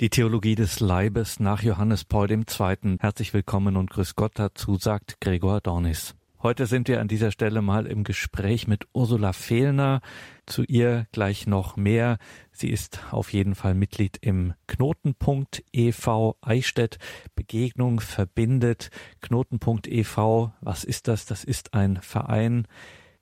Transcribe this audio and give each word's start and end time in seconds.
Die 0.00 0.08
Theologie 0.10 0.54
des 0.54 0.80
Leibes 0.80 1.38
nach 1.38 1.62
Johannes 1.62 2.04
Paul 2.04 2.30
II. 2.30 2.96
Herzlich 2.98 3.34
willkommen 3.34 3.76
und 3.76 3.90
grüß 3.90 4.16
Gott 4.16 4.32
dazu, 4.34 4.76
sagt 4.76 5.20
Gregor 5.20 5.60
Dornis. 5.60 6.14
Heute 6.42 6.66
sind 6.66 6.88
wir 6.88 7.00
an 7.00 7.06
dieser 7.06 7.30
Stelle 7.30 7.62
mal 7.62 7.86
im 7.86 8.02
Gespräch 8.02 8.66
mit 8.66 8.88
Ursula 8.94 9.32
Fehlner. 9.32 10.00
Zu 10.46 10.64
ihr 10.64 11.06
gleich 11.12 11.46
noch 11.46 11.76
mehr. 11.76 12.18
Sie 12.50 12.70
ist 12.70 13.00
auf 13.12 13.32
jeden 13.32 13.54
Fall 13.54 13.74
Mitglied 13.74 14.18
im 14.22 14.54
Knotenpunkt 14.66 15.62
e.V. 15.72 16.36
Eichstätt. 16.40 16.98
Begegnung 17.36 18.00
verbindet. 18.00 18.90
Knotenpunkt 19.20 19.86
e.V. 19.86 20.52
Was 20.62 20.82
ist 20.82 21.06
das? 21.06 21.26
Das 21.26 21.44
ist 21.44 21.74
ein 21.74 21.98
Verein, 22.02 22.66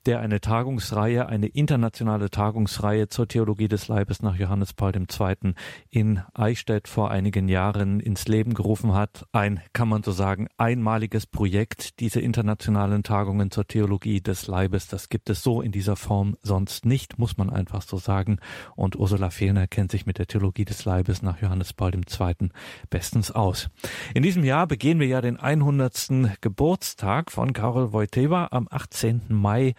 der 0.07 0.21
eine 0.21 0.41
Tagungsreihe, 0.41 1.27
eine 1.29 1.47
internationale 1.47 2.31
Tagungsreihe 2.31 3.09
zur 3.09 3.29
Theologie 3.29 3.69
des 3.69 3.89
Leibes 3.89 4.23
nach 4.23 4.37
Johannes 4.37 4.73
Paul 4.73 4.93
II. 4.95 5.55
in 5.91 6.23
Eichstätt 6.35 6.89
vor 6.89 7.11
einigen 7.11 7.49
Jahren 7.49 8.01
ins 8.01 8.27
Leben 8.27 8.55
gerufen 8.55 8.95
hat. 8.95 9.27
Ein, 9.33 9.61
kann 9.73 9.89
man 9.89 10.03
so 10.03 10.13
sagen, 10.13 10.49
einmaliges 10.57 11.27
Projekt, 11.27 12.01
diese 12.01 12.21
internationalen 12.21 13.03
Tagungen 13.03 13.51
zur 13.51 13.67
Theologie 13.67 14.21
des 14.21 14.47
Leibes. 14.47 14.89
Das 14.89 15.11
gibt 15.11 15.29
es 15.29 15.43
so 15.43 15.61
in 15.61 15.73
dieser 15.73 15.97
Form 15.97 16.37
sonst 16.43 16.87
nicht, 16.87 17.19
muss 17.19 17.37
man 17.37 17.51
einfach 17.51 17.83
so 17.83 17.99
sagen. 17.99 18.39
Und 18.77 18.97
Ursula 18.97 19.31
Fehlner 19.31 19.67
kennt 19.67 19.91
sich 19.91 20.07
mit 20.07 20.19
der 20.19 20.27
Theologie 20.27 20.65
des 20.65 20.85
Leibes 20.85 21.23
nach 21.23 21.41
Johannes 21.43 21.75
Paul 21.75 21.93
II. 21.95 22.49
bestens 22.89 23.31
aus. 23.31 23.69
In 24.15 24.23
diesem 24.23 24.45
Jahr 24.45 24.67
begehen 24.67 24.99
wir 24.99 25.07
ja 25.07 25.21
den 25.21 25.39
100. 25.39 26.41
Geburtstag 26.41 27.31
von 27.31 27.53
Karol 27.53 27.93
Wojtyła 27.93 28.49
am 28.51 28.67
18. 28.71 29.23
Mai 29.29 29.75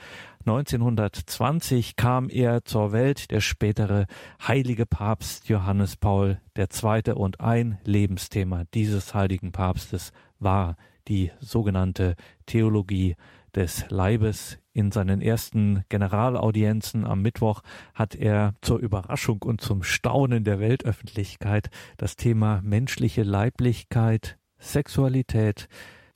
1920 0.46 1.96
kam 1.96 2.30
er 2.30 2.66
zur 2.66 2.92
Welt, 2.92 3.30
der 3.32 3.42
spätere 3.42 4.08
heilige 4.46 4.86
Papst 4.86 5.50
Johannes 5.50 5.98
Paul 5.98 6.40
II. 6.58 7.14
Und 7.14 7.40
ein 7.42 7.78
Lebensthema 7.84 8.64
dieses 8.74 9.14
heiligen 9.14 9.52
Papstes 9.52 10.12
war 10.40 10.78
die 11.08 11.32
sogenannte 11.40 12.16
Theologie 12.46 13.16
des 13.56 13.86
Leibes. 13.90 14.58
In 14.74 14.92
seinen 14.92 15.22
ersten 15.22 15.84
Generalaudienzen 15.90 17.06
am 17.06 17.22
Mittwoch 17.22 17.62
hat 17.94 18.16
er 18.16 18.56
zur 18.62 18.80
Überraschung 18.80 19.42
und 19.44 19.62
zum 19.62 19.84
Staunen 19.84 20.44
der 20.44 20.60
Weltöffentlichkeit 20.60 21.70
das 21.98 22.16
Thema 22.16 22.62
menschliche 22.64 23.24
Leiblichkeit, 23.24 24.38
Sexualität, 24.58 25.68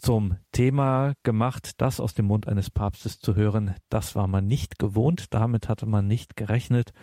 zum 0.05 0.35
Thema 0.51 1.13
gemacht, 1.23 1.81
das 1.81 1.99
aus 1.99 2.13
dem 2.13 2.27
Mund 2.27 2.47
eines 2.47 2.69
Papstes 2.69 3.17
zu 3.17 3.35
hören. 3.35 3.73
Das 3.89 4.15
war 4.15 4.27
man 4.27 4.45
nicht 4.45 4.77
gewohnt, 4.77 5.33
damit 5.33 5.67
hatte 5.67 5.87
man 5.87 6.05
nicht 6.05 6.35
gerechnet. 6.35 6.93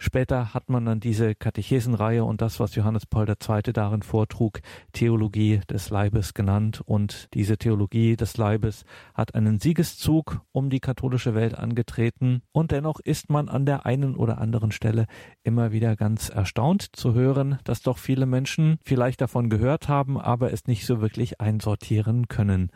Später 0.00 0.54
hat 0.54 0.70
man 0.70 0.84
dann 0.84 1.00
diese 1.00 1.34
Katechesenreihe 1.34 2.24
und 2.24 2.40
das, 2.40 2.60
was 2.60 2.76
Johannes 2.76 3.04
Paul 3.04 3.28
II. 3.28 3.72
darin 3.72 4.02
vortrug, 4.02 4.60
Theologie 4.92 5.60
des 5.68 5.90
Leibes 5.90 6.34
genannt. 6.34 6.80
Und 6.84 7.28
diese 7.34 7.58
Theologie 7.58 8.14
des 8.14 8.36
Leibes 8.36 8.84
hat 9.12 9.34
einen 9.34 9.58
Siegeszug 9.58 10.40
um 10.52 10.70
die 10.70 10.78
katholische 10.78 11.34
Welt 11.34 11.58
angetreten. 11.58 12.42
Und 12.52 12.70
dennoch 12.70 13.00
ist 13.00 13.28
man 13.28 13.48
an 13.48 13.66
der 13.66 13.86
einen 13.86 14.14
oder 14.14 14.38
anderen 14.38 14.70
Stelle 14.70 15.06
immer 15.42 15.72
wieder 15.72 15.96
ganz 15.96 16.28
erstaunt 16.28 16.94
zu 16.94 17.14
hören, 17.14 17.58
dass 17.64 17.82
doch 17.82 17.98
viele 17.98 18.26
Menschen 18.26 18.78
vielleicht 18.84 19.20
davon 19.20 19.50
gehört 19.50 19.88
haben, 19.88 20.18
aber 20.18 20.52
es 20.52 20.66
nicht 20.68 20.86
so 20.86 21.00
wirklich 21.00 21.40
einsortieren 21.40 22.28
können 22.28 22.70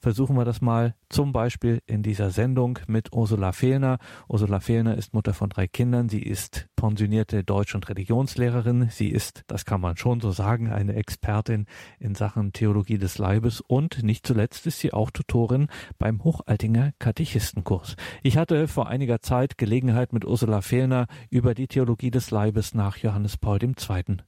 versuchen 0.00 0.36
wir 0.36 0.44
das 0.44 0.60
mal 0.60 0.94
zum 1.08 1.32
Beispiel 1.32 1.80
in 1.86 2.02
dieser 2.02 2.30
Sendung 2.30 2.78
mit 2.86 3.12
Ursula 3.12 3.52
Fehlner. 3.52 3.98
Ursula 4.28 4.60
Fehlner 4.60 4.96
ist 4.96 5.14
Mutter 5.14 5.34
von 5.34 5.50
drei 5.50 5.66
Kindern. 5.66 6.08
Sie 6.08 6.22
ist 6.22 6.68
pensionierte 6.76 7.44
Deutsch- 7.44 7.74
und 7.74 7.88
Religionslehrerin. 7.88 8.88
Sie 8.90 9.08
ist, 9.08 9.44
das 9.46 9.64
kann 9.64 9.80
man 9.80 9.96
schon 9.96 10.20
so 10.20 10.30
sagen, 10.30 10.70
eine 10.70 10.94
Expertin 10.94 11.66
in 11.98 12.14
Sachen 12.14 12.52
Theologie 12.52 12.98
des 12.98 13.18
Leibes 13.18 13.60
und 13.60 14.02
nicht 14.02 14.26
zuletzt 14.26 14.66
ist 14.66 14.80
sie 14.80 14.92
auch 14.92 15.10
Tutorin 15.10 15.68
beim 15.98 16.22
Hochaltinger 16.24 16.92
Katechistenkurs. 16.98 17.96
Ich 18.22 18.36
hatte 18.36 18.68
vor 18.68 18.88
einiger 18.88 19.20
Zeit 19.20 19.58
Gelegenheit 19.58 20.12
mit 20.12 20.24
Ursula 20.24 20.60
Fehlner 20.60 21.06
über 21.30 21.54
die 21.54 21.68
Theologie 21.68 22.10
des 22.10 22.30
Leibes 22.30 22.74
nach 22.74 22.96
Johannes 22.98 23.36
Paul 23.36 23.58
II. 23.62 23.74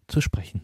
zu 0.09 0.21
sprechen. 0.21 0.63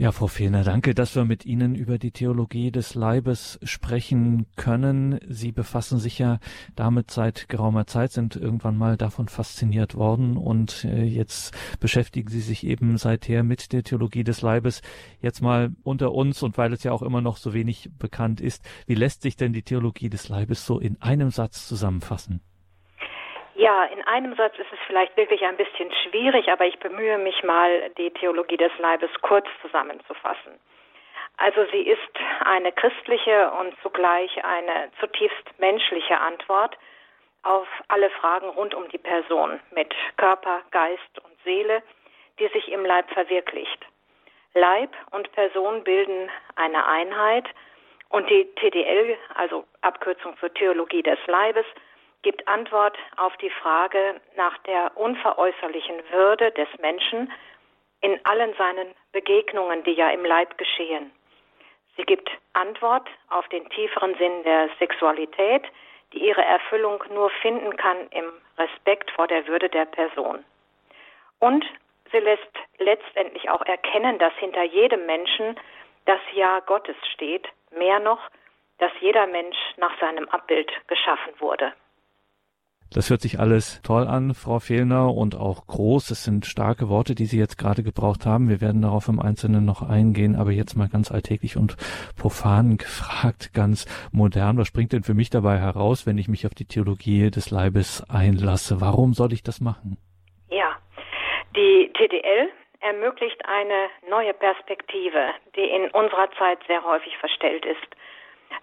Ja, 0.00 0.12
Frau 0.12 0.28
Fehlner, 0.28 0.62
danke, 0.62 0.94
dass 0.94 1.16
wir 1.16 1.24
mit 1.24 1.44
Ihnen 1.44 1.74
über 1.74 1.98
die 1.98 2.12
Theologie 2.12 2.70
des 2.70 2.94
Leibes 2.94 3.58
sprechen 3.64 4.46
können. 4.54 5.18
Sie 5.28 5.50
befassen 5.50 5.98
sich 5.98 6.20
ja 6.20 6.38
damit 6.76 7.10
seit 7.10 7.48
geraumer 7.48 7.84
Zeit, 7.88 8.12
sind 8.12 8.36
irgendwann 8.36 8.76
mal 8.76 8.96
davon 8.96 9.26
fasziniert 9.26 9.96
worden 9.96 10.36
und 10.36 10.84
äh, 10.84 11.02
jetzt 11.02 11.52
beschäftigen 11.80 12.30
Sie 12.30 12.42
sich 12.42 12.64
eben 12.64 12.96
seither 12.96 13.42
mit 13.42 13.72
der 13.72 13.82
Theologie 13.82 14.22
des 14.22 14.40
Leibes. 14.40 14.82
Jetzt 15.20 15.42
mal 15.42 15.74
unter 15.82 16.12
uns 16.12 16.44
und 16.44 16.56
weil 16.58 16.72
es 16.72 16.84
ja 16.84 16.92
auch 16.92 17.02
immer 17.02 17.20
noch 17.20 17.36
so 17.36 17.52
wenig 17.52 17.90
bekannt 17.98 18.40
ist, 18.40 18.62
wie 18.86 18.94
lässt 18.94 19.22
sich 19.22 19.34
denn 19.34 19.52
die 19.52 19.64
Theologie 19.64 20.10
des 20.10 20.28
Leibes 20.28 20.64
so 20.64 20.78
in 20.78 21.02
einem 21.02 21.32
Satz 21.32 21.66
zusammenfassen? 21.66 22.40
Ja, 23.58 23.86
in 23.86 24.06
einem 24.06 24.36
Satz 24.36 24.56
ist 24.56 24.72
es 24.72 24.78
vielleicht 24.86 25.16
wirklich 25.16 25.44
ein 25.44 25.56
bisschen 25.56 25.92
schwierig, 26.04 26.48
aber 26.48 26.64
ich 26.66 26.78
bemühe 26.78 27.18
mich 27.18 27.42
mal, 27.42 27.90
die 27.98 28.12
Theologie 28.12 28.56
des 28.56 28.70
Leibes 28.78 29.10
kurz 29.20 29.48
zusammenzufassen. 29.62 30.52
Also 31.38 31.66
sie 31.72 31.82
ist 31.82 32.12
eine 32.44 32.70
christliche 32.70 33.50
und 33.58 33.74
zugleich 33.82 34.30
eine 34.44 34.92
zutiefst 35.00 35.58
menschliche 35.58 36.20
Antwort 36.20 36.78
auf 37.42 37.66
alle 37.88 38.10
Fragen 38.10 38.48
rund 38.50 38.76
um 38.76 38.88
die 38.90 38.98
Person 38.98 39.58
mit 39.72 39.92
Körper, 40.18 40.62
Geist 40.70 41.18
und 41.24 41.34
Seele, 41.42 41.82
die 42.38 42.46
sich 42.48 42.70
im 42.70 42.84
Leib 42.84 43.10
verwirklicht. 43.10 43.84
Leib 44.54 44.90
und 45.10 45.32
Person 45.32 45.82
bilden 45.82 46.30
eine 46.54 46.86
Einheit 46.86 47.46
und 48.10 48.30
die 48.30 48.44
TDL, 48.54 49.18
also 49.34 49.64
Abkürzung 49.80 50.36
für 50.36 50.54
Theologie 50.54 51.02
des 51.02 51.18
Leibes, 51.26 51.66
gibt 52.22 52.46
Antwort 52.48 52.96
auf 53.16 53.36
die 53.38 53.50
Frage 53.50 54.20
nach 54.36 54.58
der 54.58 54.96
unveräußerlichen 54.96 56.02
Würde 56.10 56.50
des 56.52 56.68
Menschen 56.80 57.32
in 58.00 58.18
allen 58.24 58.54
seinen 58.54 58.94
Begegnungen, 59.12 59.82
die 59.84 59.92
ja 59.92 60.10
im 60.10 60.24
Leib 60.24 60.56
geschehen. 60.58 61.12
Sie 61.96 62.04
gibt 62.04 62.30
Antwort 62.52 63.08
auf 63.28 63.48
den 63.48 63.68
tieferen 63.70 64.14
Sinn 64.18 64.42
der 64.44 64.68
Sexualität, 64.78 65.64
die 66.12 66.24
ihre 66.24 66.44
Erfüllung 66.44 67.02
nur 67.12 67.30
finden 67.42 67.76
kann 67.76 68.08
im 68.10 68.32
Respekt 68.56 69.10
vor 69.10 69.26
der 69.26 69.46
Würde 69.46 69.68
der 69.68 69.84
Person. 69.84 70.44
Und 71.40 71.64
sie 72.12 72.18
lässt 72.18 72.52
letztendlich 72.78 73.50
auch 73.50 73.62
erkennen, 73.62 74.18
dass 74.18 74.32
hinter 74.34 74.62
jedem 74.62 75.06
Menschen 75.06 75.58
das 76.06 76.20
Ja 76.32 76.60
Gottes 76.60 76.96
steht, 77.12 77.48
mehr 77.70 77.98
noch, 77.98 78.20
dass 78.78 78.92
jeder 79.00 79.26
Mensch 79.26 79.56
nach 79.76 79.98
seinem 80.00 80.28
Abbild 80.28 80.70
geschaffen 80.86 81.32
wurde. 81.38 81.72
Das 82.92 83.10
hört 83.10 83.20
sich 83.20 83.38
alles 83.38 83.82
toll 83.82 84.06
an, 84.06 84.32
Frau 84.32 84.60
Fehlner, 84.60 85.12
und 85.14 85.36
auch 85.36 85.66
groß. 85.66 86.08
Das 86.08 86.24
sind 86.24 86.46
starke 86.46 86.88
Worte, 86.88 87.14
die 87.14 87.26
Sie 87.26 87.38
jetzt 87.38 87.58
gerade 87.58 87.82
gebraucht 87.82 88.24
haben. 88.24 88.48
Wir 88.48 88.62
werden 88.62 88.80
darauf 88.80 89.08
im 89.08 89.20
Einzelnen 89.20 89.66
noch 89.66 89.82
eingehen, 89.82 90.36
aber 90.36 90.52
jetzt 90.52 90.74
mal 90.74 90.88
ganz 90.88 91.12
alltäglich 91.12 91.58
und 91.58 91.76
profan 92.16 92.78
gefragt, 92.78 93.52
ganz 93.52 93.84
modern. 94.10 94.56
Was 94.56 94.68
springt 94.68 94.94
denn 94.94 95.02
für 95.02 95.12
mich 95.12 95.28
dabei 95.28 95.58
heraus, 95.58 96.06
wenn 96.06 96.16
ich 96.16 96.28
mich 96.28 96.46
auf 96.46 96.54
die 96.54 96.64
Theologie 96.64 97.30
des 97.30 97.50
Leibes 97.50 98.08
einlasse? 98.08 98.80
Warum 98.80 99.12
soll 99.12 99.34
ich 99.34 99.42
das 99.42 99.60
machen? 99.60 99.98
Ja, 100.48 100.76
die 101.54 101.92
TDL 101.92 102.48
ermöglicht 102.80 103.44
eine 103.46 103.88
neue 104.08 104.32
Perspektive, 104.32 105.28
die 105.56 105.68
in 105.68 105.90
unserer 105.90 106.30
Zeit 106.38 106.58
sehr 106.66 106.82
häufig 106.84 107.16
verstellt 107.18 107.66
ist. 107.66 107.96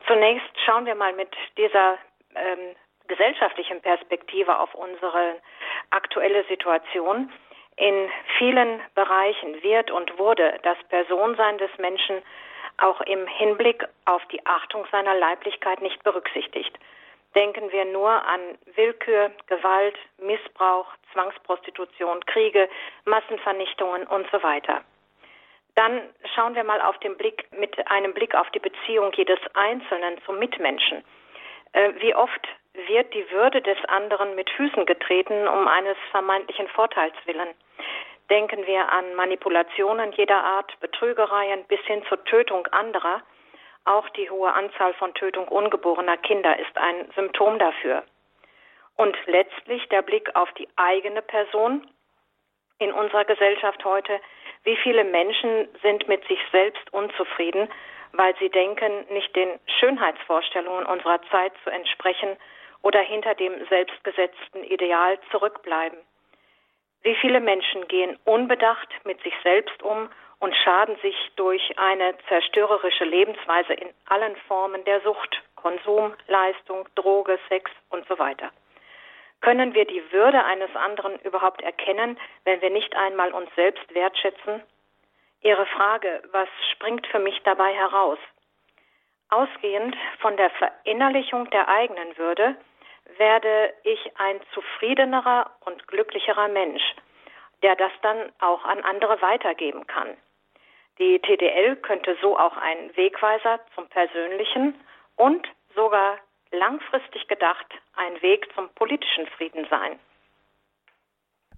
Zunächst 0.08 0.50
schauen 0.66 0.86
wir 0.86 0.96
mal 0.96 1.14
mit 1.14 1.30
dieser 1.58 1.98
ähm, 2.36 2.76
gesellschaftlichen 3.08 3.82
Perspektive 3.82 4.60
auf 4.60 4.74
unsere 4.74 5.36
aktuelle 5.90 6.44
Situation. 6.46 7.32
In 7.78 8.10
vielen 8.38 8.80
Bereichen 8.96 9.62
wird 9.62 9.92
und 9.92 10.18
wurde 10.18 10.58
das 10.64 10.78
Personsein 10.90 11.58
des 11.58 11.72
Menschen 11.78 12.22
auch 12.78 13.02
im 13.02 13.28
Hinblick 13.28 13.86
auf 14.06 14.26
die 14.28 14.46
Achtung 14.46 14.86
seiner 14.92 15.16
Leiblichkeit 15.16 15.82
nicht 15.82 16.04
berücksichtigt. 16.04 16.78
Denken 17.36 17.72
wir 17.72 17.86
nur 17.86 18.10
an 18.10 18.40
Willkür, 18.76 19.32
Gewalt, 19.48 19.98
Missbrauch, 20.20 20.88
Zwangsprostitution, 21.12 22.26
Kriege, 22.26 22.70
Massenvernichtungen 23.04 24.08
und 24.08 24.26
so 24.32 24.42
weiter. 24.42 24.82
Dann 25.76 26.02
schauen 26.34 26.56
wir 26.56 26.64
mal 26.64 26.82
auf 26.82 26.98
den 27.00 27.18
Blick 27.18 27.48
mit 27.52 27.76
einem 27.92 28.14
Blick 28.14 28.34
auf 28.36 28.50
die 28.52 28.60
Beziehung 28.60 29.12
jedes 29.14 29.40
Einzelnen 29.54 30.22
zum 30.26 30.40
Mitmenschen. 30.40 31.04
Äh, 31.74 31.92
wie 32.00 32.16
oft 32.16 32.48
wird 32.88 33.14
die 33.14 33.30
Würde 33.32 33.62
des 33.62 33.78
anderen 33.86 34.36
mit 34.36 34.50
Füßen 34.52 34.86
getreten 34.86 35.48
um 35.48 35.68
eines 35.68 35.98
vermeintlichen 36.12 36.68
Vorteils 36.70 37.16
willen. 37.26 37.50
Denken 38.30 38.66
wir 38.66 38.92
an 38.92 39.16
Manipulationen 39.16 40.12
jeder 40.14 40.44
Art, 40.44 40.80
Betrügereien 40.80 41.64
bis 41.66 41.80
hin 41.82 42.04
zur 42.10 42.24
Tötung 42.26 42.66
anderer. 42.68 43.22
Auch 43.86 44.10
die 44.10 44.30
hohe 44.30 44.52
Anzahl 44.52 44.94
von 44.96 45.14
Tötung 45.14 45.48
ungeborener 45.48 46.18
Kinder 46.18 46.58
ist 46.58 46.76
ein 46.76 47.08
Symptom 47.16 47.60
dafür. 47.60 48.04
Und 48.96 49.16
letztlich 49.28 49.88
der 49.90 50.02
Blick 50.02 50.36
auf 50.36 50.52
die 50.54 50.68
eigene 50.76 51.22
Person. 51.22 51.88
In 52.80 52.92
unserer 52.92 53.26
Gesellschaft 53.26 53.86
heute 53.86 54.20
Wie 54.64 54.76
viele 54.78 55.04
Menschen 55.04 55.68
sind 55.84 56.08
mit 56.08 56.28
sich 56.28 56.40
selbst 56.52 56.92
unzufrieden, 56.92 57.70
weil 58.14 58.36
sie 58.38 58.50
denken, 58.50 59.06
nicht 59.10 59.36
den 59.36 59.60
Schönheitsvorstellungen 59.80 60.86
unserer 60.86 61.22
Zeit 61.30 61.54
zu 61.64 61.70
entsprechen 61.70 62.36
oder 62.86 63.02
hinter 63.02 63.34
dem 63.34 63.66
selbstgesetzten 63.68 64.64
Ideal 64.64 65.18
zurückbleiben? 65.32 65.98
Wie 67.02 67.16
viele 67.16 67.40
Menschen 67.40 67.88
gehen 67.88 68.18
unbedacht 68.26 68.90
mit 69.06 69.22
sich 69.24 69.34
selbst 69.42 69.82
um 69.82 70.08
und 70.40 70.56
schaden 70.56 70.96
sich 71.02 71.16
durch 71.36 71.78
eine 71.78 72.16
zerstörerische 72.28 73.06
Lebensweise 73.06 73.74
in 73.74 73.90
allen 74.06 74.36
Formen 74.48 74.84
der 74.86 75.02
Sucht, 75.02 75.42
Konsum, 75.56 76.14
Leistung, 76.28 76.88
Droge, 76.94 77.40
Sex 77.50 77.72
und 77.90 78.08
so 78.08 78.20
weiter? 78.20 78.52
Können 79.42 79.74
wir 79.74 79.86
die 79.86 80.04
Würde 80.12 80.44
eines 80.46 80.76
anderen 80.76 81.20
überhaupt 81.22 81.64
erkennen, 81.64 82.20
wenn 82.44 82.62
wir 82.62 82.70
nicht 82.70 82.96
einmal 82.96 83.32
uns 83.34 83.50
selbst 83.56 83.94
wertschätzen? 83.96 84.62
Ihre 85.42 85.66
Frage, 85.66 86.22
was 86.32 86.50
springt 86.72 87.08
für 87.08 87.20
mich 87.20 87.42
dabei 87.44 87.74
heraus? 87.74 88.20
Ausgehend 89.30 89.96
von 90.20 90.38
der 90.38 90.52
Verinnerlichung 90.52 91.50
der 91.50 91.68
eigenen 91.68 92.16
Würde 92.18 92.56
werde 93.18 93.74
ich 93.84 94.00
ein 94.18 94.40
zufriedenerer 94.54 95.52
und 95.66 95.88
glücklicherer 95.88 96.48
Mensch, 96.48 96.84
der 97.62 97.76
das 97.76 97.92
dann 98.02 98.32
auch 98.40 98.64
an 98.66 98.82
andere 98.84 99.22
weitergeben 99.22 99.88
kann. 99.88 100.18
Die 100.98 101.20
TDL 101.20 101.76
könnte 101.78 102.18
so 102.22 102.38
auch 102.38 102.56
ein 102.58 102.96
Wegweiser 102.96 103.60
zum 103.74 103.88
Persönlichen 103.88 104.76
und 105.18 105.48
sogar 105.76 106.18
langfristig 106.52 107.28
gedacht 107.28 107.66
ein 107.96 108.22
Weg 108.22 108.48
zum 108.56 108.70
politischen 108.70 109.28
Frieden 109.28 109.68
sein 109.70 110.00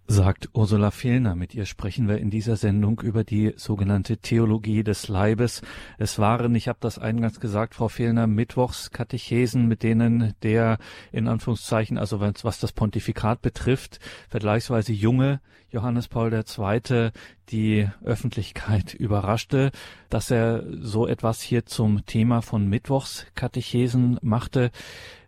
sagt 0.07 0.49
Ursula 0.53 0.91
Fehlner. 0.91 1.35
Mit 1.35 1.53
ihr 1.53 1.65
sprechen 1.65 2.07
wir 2.07 2.17
in 2.17 2.29
dieser 2.29 2.55
Sendung 2.55 3.01
über 3.01 3.25
die 3.25 3.53
sogenannte 3.57 4.17
Theologie 4.17 4.83
des 4.83 5.09
Leibes. 5.09 5.61
Es 5.97 6.17
waren, 6.17 6.55
ich 6.55 6.69
habe 6.69 6.79
das 6.81 6.97
eingangs 6.97 7.41
gesagt, 7.41 7.75
Frau 7.75 7.89
Fehlner, 7.89 8.25
Mittwochskatechesen, 8.25 9.67
mit 9.67 9.83
denen 9.83 10.33
der 10.43 10.77
in 11.11 11.27
Anführungszeichen, 11.27 11.97
also 11.97 12.21
was 12.21 12.59
das 12.59 12.71
Pontifikat 12.71 13.41
betrifft, 13.41 13.99
vergleichsweise 14.29 14.93
junge 14.93 15.41
Johannes 15.69 16.07
Paul 16.07 16.33
II. 16.33 17.11
die 17.49 17.89
Öffentlichkeit 18.03 18.93
überraschte, 18.93 19.71
dass 20.09 20.31
er 20.31 20.63
so 20.79 21.07
etwas 21.07 21.41
hier 21.41 21.65
zum 21.65 22.05
Thema 22.05 22.41
von 22.41 22.67
Mittwochskatechesen 22.69 24.17
machte. 24.21 24.71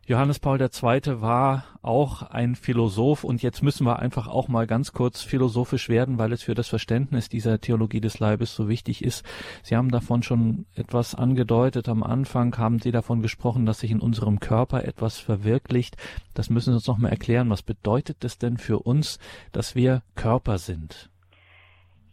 Johannes 0.09 0.39
Paul 0.39 0.59
II. 0.59 1.21
war 1.21 1.65
auch 1.83 2.23
ein 2.31 2.55
Philosoph 2.55 3.23
und 3.23 3.43
jetzt 3.43 3.61
müssen 3.61 3.85
wir 3.85 3.99
einfach 3.99 4.27
auch 4.27 4.47
mal 4.47 4.65
ganz 4.65 4.91
kurz 4.91 5.21
philosophisch 5.21 5.87
werden, 5.87 6.17
weil 6.17 6.31
es 6.31 6.41
für 6.41 6.55
das 6.55 6.67
Verständnis 6.67 7.29
dieser 7.29 7.61
Theologie 7.61 8.01
des 8.01 8.19
Leibes 8.19 8.55
so 8.55 8.67
wichtig 8.67 9.03
ist. 9.03 9.23
Sie 9.61 9.75
haben 9.75 9.91
davon 9.91 10.23
schon 10.23 10.65
etwas 10.75 11.13
angedeutet. 11.13 11.87
Am 11.87 12.01
Anfang 12.01 12.57
haben 12.57 12.79
Sie 12.79 12.89
davon 12.91 13.21
gesprochen, 13.21 13.67
dass 13.67 13.81
sich 13.81 13.91
in 13.91 13.99
unserem 13.99 14.39
Körper 14.39 14.83
etwas 14.83 15.19
verwirklicht. 15.19 15.95
Das 16.35 16.49
müssen 16.49 16.71
Sie 16.71 16.77
uns 16.77 16.87
noch 16.87 16.97
mal 16.97 17.09
erklären. 17.09 17.51
Was 17.51 17.61
bedeutet 17.61 18.23
es 18.23 18.39
denn 18.39 18.57
für 18.57 18.79
uns, 18.79 19.19
dass 19.53 19.75
wir 19.75 20.01
Körper 20.15 20.57
sind? 20.57 21.11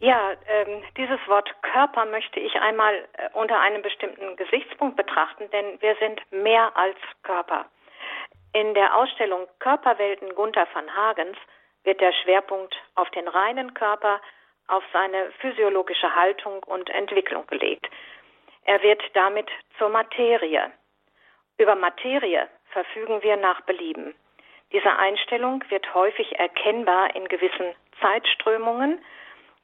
Ja, 0.01 0.33
ähm, 0.47 0.83
dieses 0.97 1.17
Wort 1.27 1.49
Körper 1.63 2.05
möchte 2.05 2.39
ich 2.39 2.53
einmal 2.61 2.93
äh, 2.93 3.29
unter 3.33 3.59
einem 3.59 3.81
bestimmten 3.81 4.35
Gesichtspunkt 4.35 4.97
betrachten, 4.97 5.45
denn 5.51 5.81
wir 5.81 5.95
sind 5.99 6.21
mehr 6.31 6.77
als 6.77 6.97
Körper. 7.23 7.65
In 8.57 8.73
der 8.73 8.97
Ausstellung 8.97 9.47
Körperwelten 9.59 10.33
Gunther 10.33 10.67
van 10.73 10.95
Hagens 10.95 11.37
wird 11.83 12.01
der 12.01 12.11
Schwerpunkt 12.11 12.75
auf 12.95 13.07
den 13.11 13.27
reinen 13.27 13.75
Körper, 13.75 14.19
auf 14.67 14.83
seine 14.91 15.31
physiologische 15.41 16.15
Haltung 16.15 16.63
und 16.63 16.89
Entwicklung 16.89 17.45
gelegt. 17.45 17.87
Er 18.65 18.81
wird 18.81 18.99
damit 19.13 19.47
zur 19.77 19.89
Materie. 19.89 20.71
Über 21.59 21.75
Materie 21.75 22.49
verfügen 22.71 23.21
wir 23.21 23.37
nach 23.37 23.61
Belieben. 23.61 24.15
Diese 24.71 24.91
Einstellung 24.97 25.63
wird 25.69 25.93
häufig 25.93 26.39
erkennbar 26.39 27.15
in 27.15 27.27
gewissen 27.27 27.75
Zeitströmungen, 28.01 29.05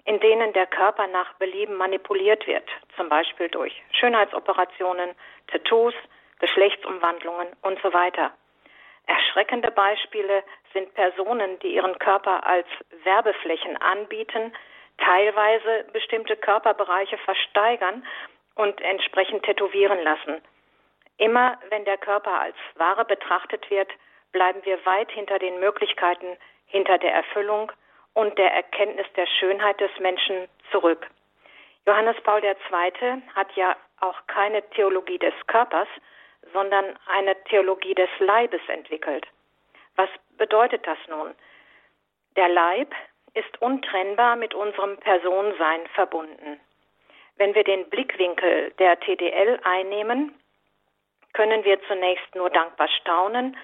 in 0.05 0.19
denen 0.19 0.53
der 0.53 0.67
Körper 0.67 1.07
nach 1.07 1.33
Belieben 1.39 1.77
manipuliert 1.77 2.45
wird, 2.45 2.69
zum 2.95 3.09
Beispiel 3.09 3.49
durch 3.49 3.73
Schönheitsoperationen, 3.93 5.15
Tattoos, 5.47 5.95
Geschlechtsumwandlungen 6.37 7.47
und 7.63 7.81
so 7.81 7.91
weiter. 7.91 8.31
Erschreckende 9.05 9.71
Beispiele 9.71 10.43
sind 10.71 10.93
Personen, 10.93 11.59
die 11.59 11.75
ihren 11.75 11.97
Körper 11.99 12.45
als 12.45 12.67
Werbeflächen 13.03 13.77
anbieten, 13.77 14.53
teilweise 14.97 15.85
bestimmte 15.91 16.35
Körperbereiche 16.35 17.17
versteigern 17.17 18.05
und 18.55 18.79
entsprechend 18.81 19.43
tätowieren 19.43 20.01
lassen. 20.03 20.41
Immer 21.17 21.57
wenn 21.69 21.85
der 21.85 21.97
Körper 21.97 22.39
als 22.39 22.55
Ware 22.75 23.05
betrachtet 23.05 23.69
wird, 23.69 23.91
bleiben 24.31 24.63
wir 24.63 24.83
weit 24.85 25.11
hinter 25.11 25.39
den 25.39 25.59
Möglichkeiten, 25.59 26.37
hinter 26.65 26.97
der 26.97 27.13
Erfüllung 27.13 27.71
und 28.13 28.37
der 28.37 28.51
Erkenntnis 28.53 29.07
der 29.15 29.27
Schönheit 29.27 29.79
des 29.79 29.91
Menschen 29.99 30.47
zurück. 30.71 31.07
Johannes 31.85 32.15
Paul 32.23 32.43
II. 32.43 33.21
hat 33.35 33.51
ja 33.55 33.75
auch 33.99 34.25
keine 34.27 34.61
Theologie 34.71 35.19
des 35.19 35.33
Körpers, 35.47 35.87
sondern 36.51 36.97
eine 37.07 37.41
Theologie 37.45 37.95
des 37.95 38.09
Leibes 38.19 38.61
entwickelt. 38.67 39.25
Was 39.95 40.09
bedeutet 40.37 40.85
das 40.85 40.97
nun? 41.07 41.33
Der 42.35 42.49
Leib 42.49 42.93
ist 43.33 43.61
untrennbar 43.61 44.35
mit 44.35 44.53
unserem 44.53 44.97
Personsein 44.97 45.87
verbunden. 45.93 46.59
Wenn 47.37 47.55
wir 47.55 47.63
den 47.63 47.89
Blickwinkel 47.89 48.71
der 48.79 48.99
TDL 48.99 49.59
einnehmen, 49.63 50.37
können 51.33 51.63
wir 51.63 51.81
zunächst 51.87 52.35
nur 52.35 52.49
dankbar 52.49 52.87
staunen 53.01 53.57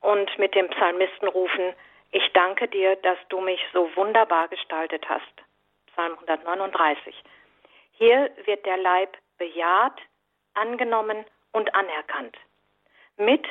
und 0.00 0.36
mit 0.38 0.54
dem 0.54 0.68
Psalmisten 0.70 1.28
rufen, 1.28 1.74
ich 2.10 2.30
danke 2.32 2.68
dir, 2.68 2.96
dass 2.96 3.18
du 3.28 3.40
mich 3.40 3.60
so 3.72 3.88
wunderbar 3.96 4.48
gestaltet 4.48 5.08
hast. 5.08 5.32
Psalm 5.92 6.12
139. 6.12 7.14
Hier 7.92 8.30
wird 8.44 8.66
der 8.66 8.76
Leib 8.76 9.16
bejaht, 9.38 9.98
angenommen 10.54 11.24
und 11.52 11.74
anerkannt. 11.74 12.36
Mit 13.16 13.46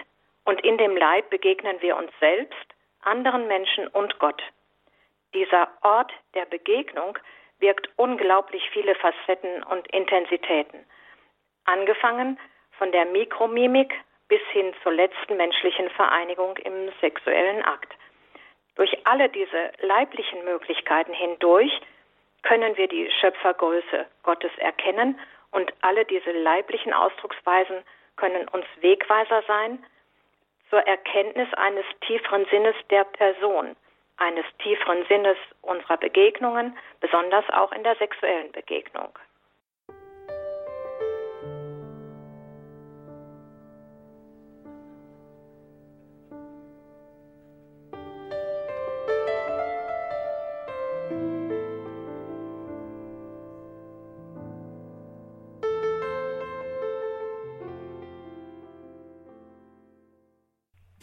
und 0.46 0.62
in 0.64 0.78
dem 0.78 0.98
Leib 0.98 1.30
begegnen 1.30 1.82
wir 1.82 1.96
uns 1.96 2.12
selbst, 2.20 2.66
anderen 3.02 3.48
Menschen 3.48 3.88
und 3.88 4.20
Gott. 4.20 4.42
Dieser 5.34 5.70
Ort 5.82 6.12
der 6.34 6.46
Begegnung 6.46 7.18
wirkt 7.60 7.90
unglaublich 7.96 8.68
viele 8.72 8.96
Facetten 8.96 9.64
und 9.64 9.88
Intensitäten. 9.94 10.84
Angefangen 11.66 12.40
von 12.78 12.92
der 12.92 13.06
Mikromimik 13.06 13.94
bis 14.28 14.42
hin 14.52 14.74
zur 14.82 14.94
letzten 14.94 15.38
menschlichen 15.38 15.90
Vereinigung 15.92 16.58
im 16.58 16.92
sexuellen 17.00 17.64
Akt. 17.64 17.94
Durch 18.76 19.06
alle 19.06 19.30
diese 19.30 19.72
leiblichen 19.82 20.44
Möglichkeiten 20.44 21.14
hindurch 21.14 21.72
können 22.42 22.76
wir 22.78 22.88
die 22.88 23.12
Schöpfergröße 23.20 24.08
Gottes 24.24 24.52
erkennen 24.58 25.20
und 25.52 25.74
alle 25.82 26.06
diese 26.06 26.32
leiblichen 26.32 26.94
Ausdrucksweisen 26.94 27.84
können 28.16 28.48
uns 28.50 28.66
Wegweiser 28.82 29.44
sein 29.48 29.84
zur 30.70 30.80
Erkenntnis 30.88 31.54
eines 31.56 31.86
tieferen 32.02 32.46
Sinnes 32.50 32.76
der 32.90 33.04
Person, 33.04 33.76
eines 34.18 34.46
tieferen 34.60 35.06
Sinnes 35.08 35.38
unserer 35.62 35.98
Begegnungen, 35.98 36.78
besonders 37.00 37.48
auch 37.50 37.72
in 37.74 37.84
der 37.84 37.96
sexuellen 37.98 38.52
Begegnung. 38.52 39.10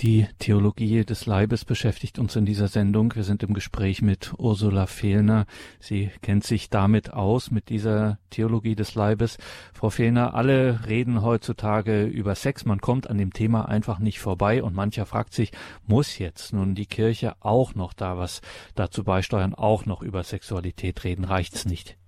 Die 0.08 0.26
Theologie 0.38 1.04
des 1.04 1.26
Leibes 1.26 1.66
beschäftigt 1.66 2.18
uns 2.18 2.34
in 2.34 2.46
dieser 2.46 2.68
Sendung. 2.68 3.14
Wir 3.14 3.24
sind 3.24 3.42
im 3.42 3.52
Gespräch 3.52 4.00
mit 4.00 4.32
Ursula 4.38 4.86
Fehlner. 4.86 5.44
Sie 5.80 6.10
kennt 6.22 6.44
sich 6.44 6.70
damit 6.70 7.12
aus, 7.12 7.50
mit 7.50 7.68
dieser 7.68 8.16
Theologie 8.30 8.74
des 8.74 8.94
Leibes. 8.94 9.36
Frau 9.78 9.90
Fehlner, 9.90 10.32
alle 10.32 10.88
reden 10.88 11.22
heutzutage 11.22 12.04
über 12.04 12.34
Sex. 12.36 12.64
Man 12.64 12.80
kommt 12.80 13.10
an 13.10 13.18
dem 13.18 13.34
Thema 13.34 13.68
einfach 13.68 13.98
nicht 13.98 14.18
vorbei 14.18 14.62
und 14.62 14.74
mancher 14.74 15.04
fragt 15.04 15.34
sich, 15.34 15.50
muss 15.86 16.18
jetzt 16.18 16.54
nun 16.54 16.74
die 16.74 16.86
Kirche 16.86 17.34
auch 17.40 17.74
noch 17.74 17.92
da 17.92 18.16
was 18.16 18.40
dazu 18.76 19.04
beisteuern, 19.04 19.54
auch 19.54 19.84
noch 19.84 20.00
über 20.00 20.22
Sexualität 20.22 21.04
reden? 21.04 21.26
Reicht's 21.26 21.66
nicht? 21.66 21.98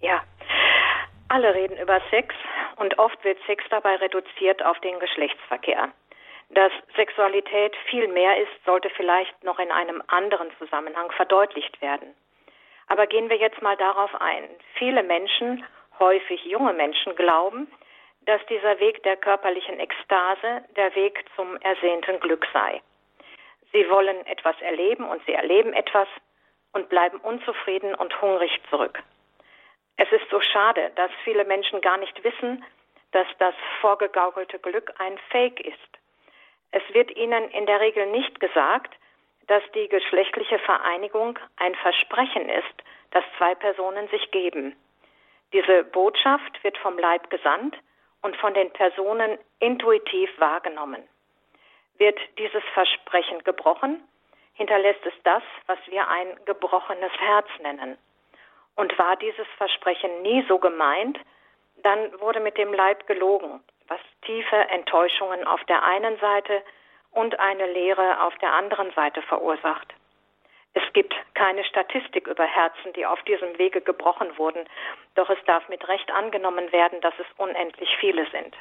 Ja, 0.00 0.20
alle 1.28 1.54
reden 1.54 1.76
über 1.80 2.00
Sex 2.10 2.34
und 2.74 2.98
oft 2.98 3.22
wird 3.22 3.38
Sex 3.46 3.62
dabei 3.70 3.94
reduziert 3.94 4.64
auf 4.64 4.80
den 4.80 4.98
Geschlechtsverkehr. 4.98 5.92
Dass 6.54 6.70
Sexualität 6.94 7.74
viel 7.90 8.06
mehr 8.06 8.36
ist, 8.38 8.64
sollte 8.64 8.88
vielleicht 8.90 9.42
noch 9.42 9.58
in 9.58 9.72
einem 9.72 10.00
anderen 10.06 10.52
Zusammenhang 10.58 11.10
verdeutlicht 11.10 11.82
werden. 11.82 12.14
Aber 12.86 13.08
gehen 13.08 13.28
wir 13.28 13.36
jetzt 13.36 13.60
mal 13.60 13.76
darauf 13.76 14.14
ein. 14.20 14.48
Viele 14.74 15.02
Menschen, 15.02 15.64
häufig 15.98 16.44
junge 16.44 16.72
Menschen, 16.72 17.16
glauben, 17.16 17.66
dass 18.20 18.40
dieser 18.46 18.78
Weg 18.78 19.02
der 19.02 19.16
körperlichen 19.16 19.80
Ekstase 19.80 20.64
der 20.76 20.94
Weg 20.94 21.24
zum 21.34 21.56
ersehnten 21.56 22.20
Glück 22.20 22.46
sei. 22.52 22.80
Sie 23.72 23.90
wollen 23.90 24.24
etwas 24.26 24.54
erleben 24.60 25.08
und 25.08 25.20
sie 25.26 25.32
erleben 25.32 25.72
etwas 25.72 26.06
und 26.72 26.88
bleiben 26.88 27.18
unzufrieden 27.18 27.96
und 27.96 28.22
hungrig 28.22 28.60
zurück. 28.70 29.02
Es 29.96 30.10
ist 30.12 30.30
so 30.30 30.40
schade, 30.40 30.92
dass 30.94 31.10
viele 31.24 31.44
Menschen 31.44 31.80
gar 31.80 31.96
nicht 31.96 32.22
wissen, 32.22 32.64
dass 33.10 33.26
das 33.40 33.54
vorgegaukelte 33.80 34.60
Glück 34.60 34.94
ein 34.98 35.18
Fake 35.30 35.58
ist. 35.58 36.03
Es 36.74 36.82
wird 36.92 37.16
ihnen 37.16 37.50
in 37.50 37.66
der 37.66 37.78
Regel 37.78 38.06
nicht 38.06 38.40
gesagt, 38.40 38.92
dass 39.46 39.62
die 39.76 39.88
geschlechtliche 39.88 40.58
Vereinigung 40.58 41.38
ein 41.56 41.76
Versprechen 41.76 42.48
ist, 42.48 42.74
das 43.12 43.22
zwei 43.38 43.54
Personen 43.54 44.08
sich 44.08 44.28
geben. 44.32 44.74
Diese 45.52 45.84
Botschaft 45.84 46.64
wird 46.64 46.76
vom 46.78 46.98
Leib 46.98 47.30
gesandt 47.30 47.78
und 48.22 48.36
von 48.38 48.54
den 48.54 48.72
Personen 48.72 49.38
intuitiv 49.60 50.28
wahrgenommen. 50.38 51.08
Wird 51.98 52.18
dieses 52.38 52.64
Versprechen 52.72 53.44
gebrochen, 53.44 54.02
hinterlässt 54.54 55.06
es 55.06 55.14
das, 55.22 55.44
was 55.66 55.78
wir 55.86 56.08
ein 56.08 56.26
gebrochenes 56.44 57.12
Herz 57.20 57.46
nennen. 57.62 57.96
Und 58.74 58.98
war 58.98 59.14
dieses 59.14 59.46
Versprechen 59.58 60.22
nie 60.22 60.44
so 60.48 60.58
gemeint, 60.58 61.20
dann 61.84 62.20
wurde 62.20 62.40
mit 62.40 62.58
dem 62.58 62.74
Leib 62.74 63.06
gelogen, 63.06 63.62
was 63.88 64.00
tiefe 64.22 64.56
Enttäuschungen 64.56 65.46
auf 65.46 65.62
der 65.64 65.82
einen 65.82 66.18
Seite 66.18 66.62
und 67.10 67.38
eine 67.38 67.66
Lehre 67.66 68.22
auf 68.22 68.36
der 68.38 68.52
anderen 68.52 68.90
Seite 68.92 69.22
verursacht. 69.22 69.94
Es 70.74 70.82
gibt 70.92 71.14
keine 71.34 71.64
Statistik 71.64 72.26
über 72.26 72.44
Herzen, 72.44 72.92
die 72.94 73.06
auf 73.06 73.22
diesem 73.22 73.56
Wege 73.58 73.80
gebrochen 73.80 74.36
wurden, 74.38 74.68
doch 75.14 75.30
es 75.30 75.38
darf 75.46 75.68
mit 75.68 75.86
Recht 75.86 76.10
angenommen 76.10 76.72
werden, 76.72 77.00
dass 77.00 77.14
es 77.18 77.26
unendlich 77.36 77.96
viele 78.00 78.26
sind. 78.30 78.56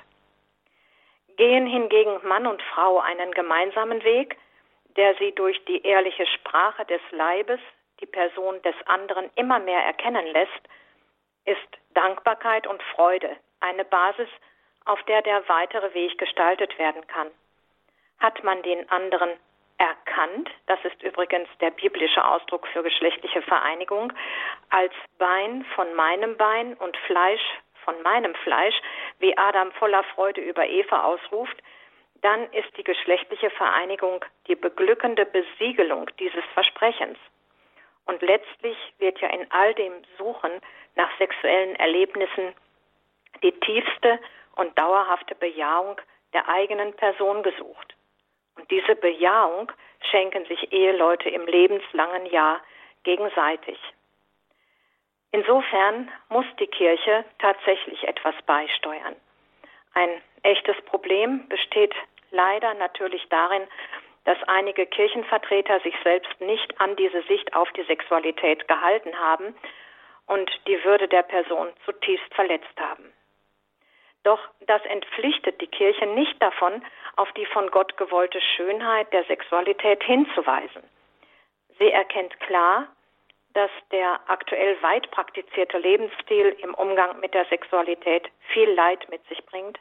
Gehen 1.38 1.65
hingegen 1.65 2.20
Mann 2.27 2.46
und 2.46 2.62
Frau 2.62 3.00
einen 3.00 3.32
gemeinsamen 3.32 4.03
Weg, 4.03 4.38
der 4.96 5.15
sie 5.15 5.32
durch 5.32 5.63
die 5.65 5.82
ehrliche 5.82 6.27
Sprache 6.27 6.86
des 6.86 7.01
Leibes 7.10 7.60
die 8.00 8.06
Person 8.06 8.62
des 8.62 8.75
anderen 8.86 9.32
immer 9.36 9.58
mehr 9.58 9.84
erkennen 9.84 10.27
lässt, 10.27 10.70
ist 11.46 11.68
Dankbarkeit 11.96 12.68
und 12.68 12.82
Freude 12.96 13.36
eine 13.60 13.86
Basis, 13.86 14.30
auf 14.85 15.01
der 15.03 15.21
der 15.21 15.47
weitere 15.47 15.93
Weg 15.93 16.17
gestaltet 16.17 16.77
werden 16.77 17.05
kann. 17.07 17.27
Hat 18.19 18.43
man 18.43 18.61
den 18.63 18.89
anderen 18.89 19.31
erkannt, 19.77 20.49
das 20.67 20.79
ist 20.85 21.01
übrigens 21.01 21.49
der 21.59 21.71
biblische 21.71 22.23
Ausdruck 22.23 22.67
für 22.67 22.83
geschlechtliche 22.83 23.41
Vereinigung, 23.41 24.13
als 24.69 24.93
Bein 25.17 25.65
von 25.75 25.93
meinem 25.95 26.37
Bein 26.37 26.75
und 26.75 26.95
Fleisch 27.07 27.41
von 27.83 28.01
meinem 28.01 28.33
Fleisch, 28.35 28.75
wie 29.19 29.37
Adam 29.37 29.71
voller 29.73 30.03
Freude 30.15 30.41
über 30.41 30.65
Eva 30.65 31.03
ausruft, 31.03 31.57
dann 32.21 32.49
ist 32.53 32.75
die 32.77 32.83
geschlechtliche 32.83 33.49
Vereinigung 33.51 34.23
die 34.47 34.55
beglückende 34.55 35.25
Besiegelung 35.25 36.09
dieses 36.19 36.43
Versprechens. 36.53 37.17
Und 38.05 38.21
letztlich 38.21 38.77
wird 38.99 39.19
ja 39.19 39.29
in 39.29 39.49
all 39.51 39.73
dem 39.73 39.93
Suchen 40.17 40.51
nach 40.95 41.09
sexuellen 41.17 41.75
Erlebnissen 41.75 42.53
die 43.41 43.51
tiefste 43.59 44.19
und 44.55 44.77
dauerhafte 44.77 45.36
Bejahung 45.36 46.00
der 46.33 46.48
eigenen 46.50 46.93
Person 46.93 47.43
gesucht. 47.43 47.95
Und 48.55 48.69
diese 48.69 48.95
Bejahung 48.95 49.72
schenken 50.12 50.45
sich 50.45 50.72
Eheleute 50.72 51.29
im 51.29 51.45
lebenslangen 51.45 52.25
Jahr 52.27 52.62
gegenseitig. 53.03 53.79
Insofern 55.31 56.12
muss 56.29 56.45
die 56.60 56.67
Kirche 56.67 57.25
tatsächlich 57.39 58.03
etwas 58.07 58.36
beisteuern. 58.45 59.15
Ein 59.93 60.22
echtes 60.43 60.79
Problem 60.86 61.48
besteht 61.50 61.95
leider 62.31 62.74
natürlich 62.75 63.27
darin, 63.29 63.63
dass 64.25 64.38
einige 64.48 64.86
Kirchenvertreter 64.86 65.79
sich 65.81 65.95
selbst 66.03 66.39
nicht 66.39 66.79
an 66.79 66.95
diese 66.95 67.24
Sicht 67.24 67.53
auf 67.55 67.69
die 67.72 67.83
Sexualität 67.83 68.67
gehalten 68.67 69.17
haben 69.19 69.55
und 70.27 70.50
die 70.67 70.81
Würde 70.83 71.07
der 71.07 71.24
Person 71.24 71.69
zutiefst 71.86 72.33
verletzt 72.33 72.79
haben. 72.79 73.12
Doch 74.24 74.39
das 74.62 74.84
entpflichtet 74.86 75.60
die 75.60 75.68
Kirche 75.68 76.06
nicht 76.08 76.42
davon, 76.42 76.84
auf 77.18 77.32
die 77.34 77.46
von 77.48 77.70
Gott 77.72 77.98
gewollte 77.98 78.39
Schönheit 78.56 79.12
der 79.12 79.25
Sexualität 79.25 80.01
hinzuweisen. 80.03 80.84
Sie 81.77 81.92
erkennt 81.92 82.39
klar, 82.39 82.88
dass 83.53 83.72
der 83.92 84.20
aktuell 84.27 84.82
weit 84.82 85.12
praktizierte 85.12 85.77
Lebensstil 85.77 86.56
im 86.60 86.74
Umgang 86.74 87.20
mit 87.20 87.34
der 87.34 87.46
Sexualität 87.46 88.30
viel 88.53 88.70
Leid 88.72 89.08
mit 89.10 89.24
sich 89.27 89.46
bringt 89.46 89.80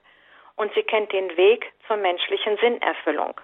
und 0.57 0.73
sie 0.75 0.83
kennt 0.83 1.13
den 1.13 1.37
Weg 1.37 1.73
zur 1.87 1.97
menschlichen 1.97 2.59
Sinnerfüllung. 2.59 3.41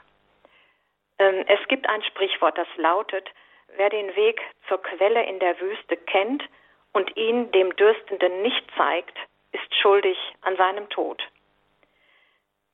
Ähm, 1.19 1.45
es 1.47 1.67
gibt 1.69 1.89
ein 1.89 2.03
Sprichwort, 2.03 2.59
das 2.59 2.69
lautet, 2.77 3.29
wer 3.77 3.89
den 3.89 4.15
Weg 4.17 4.41
zur 4.69 4.83
Quelle 4.83 5.25
in 5.25 5.39
der 5.39 5.59
Wüste 5.61 5.97
kennt 5.97 6.45
und 6.93 7.17
ihn 7.17 7.51
dem 7.53 7.75
Dürstenden 7.77 8.43
nicht 8.43 8.65
zeigt, 8.77 9.17
ist 9.53 9.75
schuldig 9.81 10.17
an 10.43 10.57
seinem 10.57 10.89
Tod. 10.89 11.23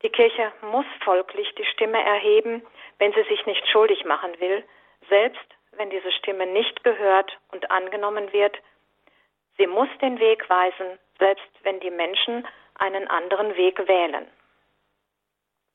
Die 0.03 0.11
Kirche 0.11 0.53
muss 0.71 0.87
folglich 1.03 1.49
die 1.57 1.65
Stimme 1.65 2.03
erheben, 2.03 2.63
wenn 2.99 3.13
sie 3.13 3.25
sich 3.29 3.47
nicht 3.47 3.67
schuldig 3.69 4.05
machen 4.05 4.33
will, 4.39 4.63
selbst 5.09 5.47
wenn 5.73 5.91
diese 5.91 6.13
Stimme 6.13 6.47
nicht 6.47 6.85
gehört 6.85 7.33
und 7.53 7.71
angenommen 7.71 8.33
wird. 8.33 8.57
Sie 9.57 9.67
muss 9.67 9.89
den 10.03 10.19
Weg 10.19 10.49
weisen, 10.51 10.99
selbst 11.19 11.49
wenn 11.63 11.81
die 11.81 11.91
Menschen 11.91 12.47
einen 12.75 13.09
anderen 13.09 13.57
Weg 13.57 13.79
wählen. 13.89 14.27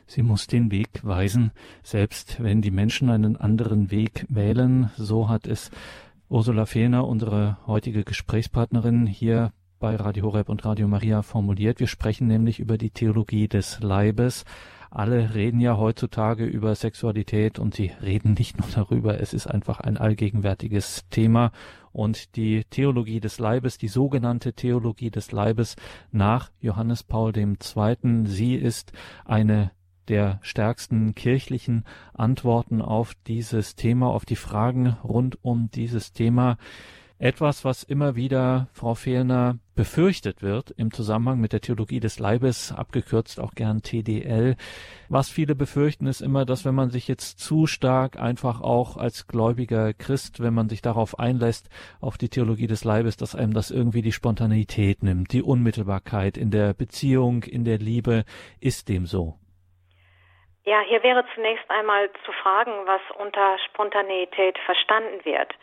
Sie 0.06 0.24
muss 0.24 0.48
den 0.48 0.72
Weg 0.72 0.90
weisen, 1.04 1.52
selbst 1.84 2.42
wenn 2.44 2.62
die 2.62 2.72
Menschen 2.72 3.10
einen 3.10 3.36
anderen 3.38 3.92
Weg 3.92 4.26
wählen. 4.28 4.92
So 4.96 5.30
hat 5.30 5.46
es 5.46 5.72
Ursula 6.30 6.66
Fehlner, 6.66 7.08
unsere 7.08 7.58
heutige 7.68 8.04
Gesprächspartnerin, 8.04 9.06
hier 9.06 9.52
bei 9.80 9.96
Radio 9.96 10.26
Horeb 10.26 10.50
und 10.50 10.66
Radio 10.66 10.88
Maria 10.88 11.22
formuliert. 11.22 11.80
Wir 11.80 11.88
sprechen 11.88 12.28
nämlich 12.28 12.60
über 12.60 12.78
die 12.78 12.90
Theologie 12.90 13.48
des 13.48 13.80
Leibes. 13.80 14.44
Alle 14.92 15.34
reden 15.36 15.62
ja 15.62 15.78
heutzutage 15.78 16.46
über 16.46 16.76
Sexualität 16.76 17.60
und 17.60 17.76
sie 17.76 17.92
reden 18.02 18.34
nicht 18.34 18.60
nur 18.60 18.68
darüber, 18.76 19.22
es 19.22 19.34
ist 19.34 19.48
einfach 19.48 19.80
ein 19.80 19.98
allgegenwärtiges 19.98 21.06
Thema. 21.10 21.52
Und 21.92 22.36
die 22.36 22.66
Theologie 22.66 23.20
des 23.20 23.40
Leibes, 23.40 23.78
die 23.78 23.88
sogenannte 23.88 24.54
Theologie 24.54 25.12
des 25.12 25.32
Leibes 25.32 25.76
nach 26.12 26.52
Johannes 26.60 27.04
Paul 27.04 27.36
II., 27.36 28.26
sie 28.26 28.56
ist 28.56 28.92
eine 29.26 29.72
der 30.10 30.40
stärksten 30.42 31.16
kirchlichen 31.16 31.86
Antworten 32.14 32.82
auf 32.82 33.14
dieses 33.28 33.76
Thema, 33.76 34.08
auf 34.08 34.26
die 34.26 34.36
Fragen 34.36 34.98
rund 35.04 35.38
um 35.44 35.70
dieses 35.72 36.12
Thema. 36.12 36.58
Etwas, 37.22 37.66
was 37.66 37.84
immer 37.84 38.16
wieder, 38.16 38.70
Frau 38.72 38.96
Fehlner, 38.96 39.56
befürchtet 39.76 40.42
wird 40.42 40.72
im 40.78 40.94
Zusammenhang 40.94 41.42
mit 41.42 41.52
der 41.52 41.60
Theologie 41.60 42.00
des 42.00 42.18
Leibes, 42.18 42.72
abgekürzt 42.72 43.42
auch 43.42 43.56
gern 43.56 43.82
TDL. 43.82 44.56
Was 45.10 45.30
viele 45.30 45.54
befürchten, 45.54 46.08
ist 46.08 46.22
immer, 46.22 46.46
dass 46.46 46.64
wenn 46.64 46.76
man 46.76 46.92
sich 46.92 47.10
jetzt 47.10 47.38
zu 47.40 47.68
stark 47.68 48.18
einfach 48.18 48.62
auch 48.62 48.96
als 48.96 49.28
gläubiger 49.28 49.94
Christ, 49.94 50.42
wenn 50.42 50.54
man 50.54 50.70
sich 50.70 50.82
darauf 50.82 51.20
einlässt, 51.20 51.70
auf 52.00 52.18
die 52.18 52.30
Theologie 52.30 52.68
des 52.68 52.86
Leibes, 52.86 53.18
dass 53.18 53.36
einem 53.36 53.54
das 53.54 53.70
irgendwie 53.70 54.02
die 54.02 54.14
Spontaneität 54.14 55.04
nimmt, 55.04 55.34
die 55.34 55.44
Unmittelbarkeit 55.44 56.38
in 56.38 56.52
der 56.52 56.74
Beziehung, 56.74 57.44
in 57.44 57.66
der 57.66 57.80
Liebe. 57.80 58.24
Ist 58.62 58.88
dem 58.88 59.06
so? 59.06 59.34
Ja, 60.64 60.80
hier 60.88 61.04
wäre 61.04 61.26
zunächst 61.36 61.70
einmal 61.70 62.10
zu 62.24 62.32
fragen, 62.32 62.72
was 62.86 63.02
unter 63.20 63.58
Spontaneität 63.68 64.58
verstanden 64.60 65.26
wird. 65.26 65.54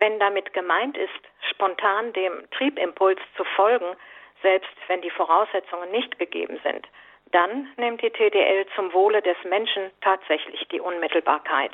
Wenn 0.00 0.18
damit 0.18 0.52
gemeint 0.54 0.96
ist, 0.96 1.20
spontan 1.50 2.12
dem 2.14 2.50
Triebimpuls 2.50 3.20
zu 3.36 3.44
folgen, 3.44 3.96
selbst 4.42 4.70
wenn 4.88 5.02
die 5.02 5.10
Voraussetzungen 5.10 5.90
nicht 5.90 6.18
gegeben 6.18 6.58
sind, 6.64 6.88
dann 7.32 7.68
nimmt 7.76 8.02
die 8.02 8.10
TDL 8.10 8.66
zum 8.74 8.92
Wohle 8.92 9.22
des 9.22 9.36
Menschen 9.44 9.90
tatsächlich 10.00 10.66
die 10.68 10.80
Unmittelbarkeit. 10.80 11.72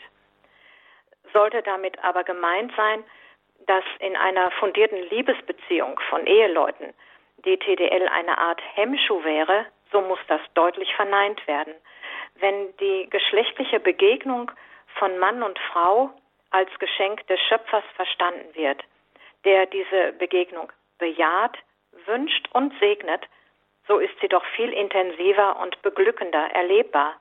Sollte 1.33 1.62
damit 1.62 2.02
aber 2.04 2.25
gemeint 2.25 2.73
sein, 2.76 3.04
dass 3.66 3.85
in 4.00 4.16
einer 4.16 4.50
fundierten 4.52 5.09
Liebesbeziehung 5.11 5.99
von 6.11 6.26
Eheleuten 6.26 6.92
die 7.45 7.56
TDL 7.59 8.09
eine 8.09 8.38
Art 8.38 8.61
Hemmschuh 8.75 9.23
wäre, 9.23 9.66
so 9.92 10.00
muss 10.00 10.18
das 10.26 10.40
deutlich 10.54 10.92
verneint 10.95 11.47
werden. 11.47 11.75
Wenn 12.35 12.76
die 12.78 13.09
geschlechtliche 13.09 13.78
Begegnung 13.80 14.50
von 14.99 15.16
Mann 15.18 15.42
und 15.42 15.59
Frau 15.73 16.11
als 16.50 16.70
Geschenk 16.78 17.26
des 17.26 17.40
Schöpfers 17.40 17.84
verstanden 17.94 18.54
wird, 18.54 18.82
der 19.44 19.66
diese 19.66 20.12
Begegnung 20.18 20.72
bejaht, 20.98 21.56
wünscht 22.06 22.48
und 22.52 22.72
segnet, 22.78 23.22
so 23.86 23.98
ist 23.98 24.14
sie 24.20 24.28
doch 24.28 24.44
viel 24.56 24.72
intensiver 24.72 25.58
und 25.60 25.80
beglückender 25.82 26.50
erlebbar. 26.52 27.20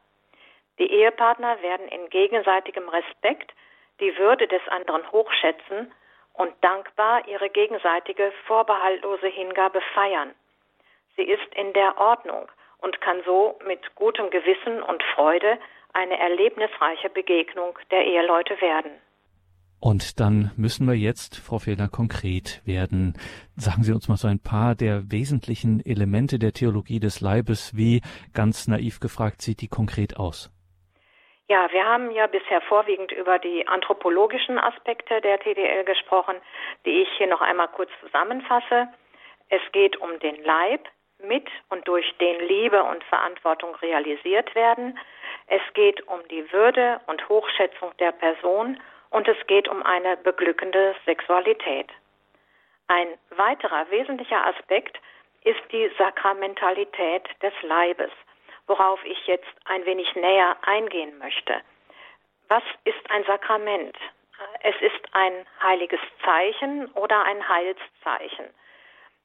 Die 0.79 0.91
Ehepartner 0.91 1.62
werden 1.62 1.88
in 1.88 2.10
gegenseitigem 2.10 2.89
Respekt 2.89 3.53
die 4.00 4.17
Würde 4.17 4.48
des 4.48 4.67
anderen 4.67 5.10
hochschätzen 5.12 5.94
und 6.34 6.53
dankbar 6.62 7.27
ihre 7.27 7.50
gegenseitige 7.50 8.34
vorbehaltlose 8.46 9.27
Hingabe 9.27 9.82
feiern. 9.94 10.34
Sie 11.15 11.24
ist 11.24 11.55
in 11.55 11.72
der 11.74 11.98
Ordnung 11.98 12.51
und 12.79 13.00
kann 13.00 13.22
so 13.25 13.58
mit 13.65 13.96
gutem 13.96 14.29
Gewissen 14.29 14.84
und 14.84 15.01
Freude 15.15 15.58
eine 15.94 16.20
erlebnisreiche 16.20 17.10
Begegnung 17.10 17.79
der 17.89 18.05
Eheleute 18.05 18.60
werden. 18.60 18.91
Und 19.79 20.20
dann 20.20 20.51
müssen 20.58 20.88
wir 20.88 20.96
jetzt, 20.96 21.38
Frau 21.38 21.60
Fehler, 21.60 21.88
konkret 21.88 22.62
werden. 22.65 23.13
Sagen 23.55 23.84
Sie 23.84 23.94
uns 23.94 24.08
mal 24.08 24.17
so 24.17 24.27
ein 24.27 24.39
paar 24.39 24.74
der 24.75 25.12
wesentlichen 25.12 25.79
Elemente 25.86 26.39
der 26.39 26.53
Theologie 26.53 27.00
des 27.00 27.22
Leibes. 27.22 27.75
Wie, 27.75 28.01
ganz 28.34 28.67
naiv 28.67 29.00
gefragt, 29.00 29.41
sieht 29.41 29.62
die 29.62 29.67
konkret 29.67 30.17
aus? 30.17 30.51
Ja, 31.48 31.67
wir 31.72 31.86
haben 31.86 32.10
ja 32.10 32.25
bisher 32.25 32.62
vorwiegend 32.62 33.12
über 33.12 33.38
die 33.38 33.67
anthropologischen 33.67 34.58
Aspekte 34.58 35.22
der 35.22 35.39
TDL 35.39 35.84
gesprochen, 35.86 36.36
die 36.86 37.03
ich 37.03 37.10
hier 37.17 37.27
noch 37.27 37.41
einmal 37.41 37.67
kurz 37.67 37.91
zusammenfasse. 38.01 38.88
Es 39.50 39.62
geht 39.72 39.98
um 39.98 40.17
den 40.20 40.44
Leib, 40.44 40.88
mit 41.24 41.48
und 41.70 41.88
durch 41.88 42.05
den 42.20 42.39
Liebe 42.48 42.84
und 42.84 43.03
Verantwortung 43.05 43.75
realisiert 43.75 44.53
werden. 44.55 44.98
Es 45.48 45.62
geht 45.74 46.08
um 46.08 46.20
die 46.29 46.51
Würde 46.51 47.00
und 47.08 47.27
Hochschätzung 47.29 47.91
der 48.00 48.12
Person 48.12 48.79
und 49.10 49.28
es 49.28 49.38
geht 49.48 49.68
um 49.68 49.84
eine 49.84 50.18
beglückende 50.18 50.96
Sexualität. 51.06 51.90
Ein 52.88 53.08
weiterer 53.32 53.90
wesentlicher 53.90 54.46
Aspekt 54.46 55.00
ist 55.44 55.62
die 55.72 55.92
Sakramentalität 55.98 57.28
des 57.42 57.54
Leibes, 57.62 58.12
worauf 58.68 59.04
ich 59.06 59.26
jetzt 59.28 59.54
ein 59.66 59.86
wenig 59.86 60.16
näher 60.16 60.56
eingehen 60.64 61.18
möchte. 61.18 61.62
Was 62.48 62.64
ist 62.84 63.10
ein 63.10 63.24
Sakrament? 63.26 63.98
Es 64.62 64.76
ist 64.82 65.14
ein 65.14 65.46
heiliges 65.62 66.00
Zeichen 66.24 66.88
oder 66.94 67.24
ein 67.24 67.48
Heilszeichen. 67.48 68.46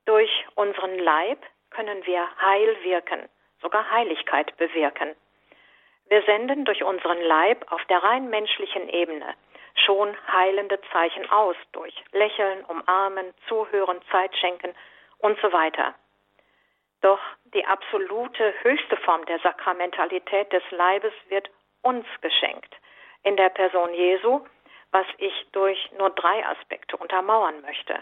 Durch 0.06 0.46
unseren 0.54 0.98
Leib 0.98 1.38
können 1.70 2.04
wir 2.06 2.28
Heil 2.40 2.76
wirken, 2.82 3.28
sogar 3.60 3.90
Heiligkeit 3.90 4.56
bewirken. 4.56 5.14
Wir 6.08 6.22
senden 6.22 6.64
durch 6.64 6.82
unseren 6.82 7.20
Leib 7.20 7.70
auf 7.70 7.84
der 7.86 8.02
rein 8.02 8.30
menschlichen 8.30 8.88
Ebene 8.88 9.34
schon 9.90 10.16
heilende 10.32 10.80
Zeichen 10.92 11.28
aus 11.30 11.56
durch 11.72 11.92
Lächeln, 12.12 12.64
Umarmen, 12.66 13.34
Zuhören, 13.48 14.00
Zeit 14.12 14.32
schenken 14.36 14.72
und 15.18 15.36
so 15.40 15.52
weiter. 15.52 15.94
Doch 17.00 17.18
die 17.54 17.66
absolute 17.66 18.54
höchste 18.62 18.96
Form 18.98 19.24
der 19.26 19.40
Sakramentalität 19.40 20.52
des 20.52 20.62
Leibes 20.70 21.12
wird 21.28 21.50
uns 21.82 22.06
geschenkt 22.20 22.72
in 23.24 23.36
der 23.36 23.48
Person 23.48 23.92
Jesu, 23.92 24.46
was 24.92 25.06
ich 25.18 25.34
durch 25.50 25.90
nur 25.98 26.10
drei 26.10 26.46
Aspekte 26.46 26.96
untermauern 26.96 27.60
möchte. 27.62 28.00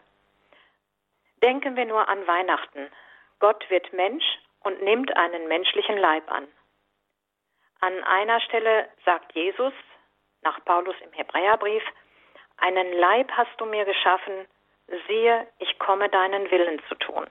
Denken 1.42 1.75
wir 1.75 1.87
nur 1.87 2.07
an 2.07 2.26
Weihnachten. 2.26 2.90
Gott 3.38 3.64
wird 3.71 3.95
Mensch 3.95 4.26
und 4.62 4.83
nimmt 4.83 5.16
einen 5.16 5.49
menschlichen 5.49 5.97
Leib 5.97 6.30
an. 6.30 6.47
An 7.80 8.04
einer 8.04 8.40
Stelle 8.40 8.90
sagt 9.07 9.33
Jesus, 9.35 9.73
nach 10.42 10.64
Paulus 10.64 10.97
im 11.00 11.12
Hebräerbrief, 11.12 11.83
einen 12.59 12.92
Leib 12.95 13.30
hast 13.33 13.52
du 13.59 13.66
mir 13.66 13.85
geschaffen, 13.85 14.47
siehe, 15.07 15.47
ich 15.59 15.78
komme 15.78 16.09
deinen 16.09 16.50
Willen 16.50 16.80
zu 16.88 16.95
tun. 16.97 17.26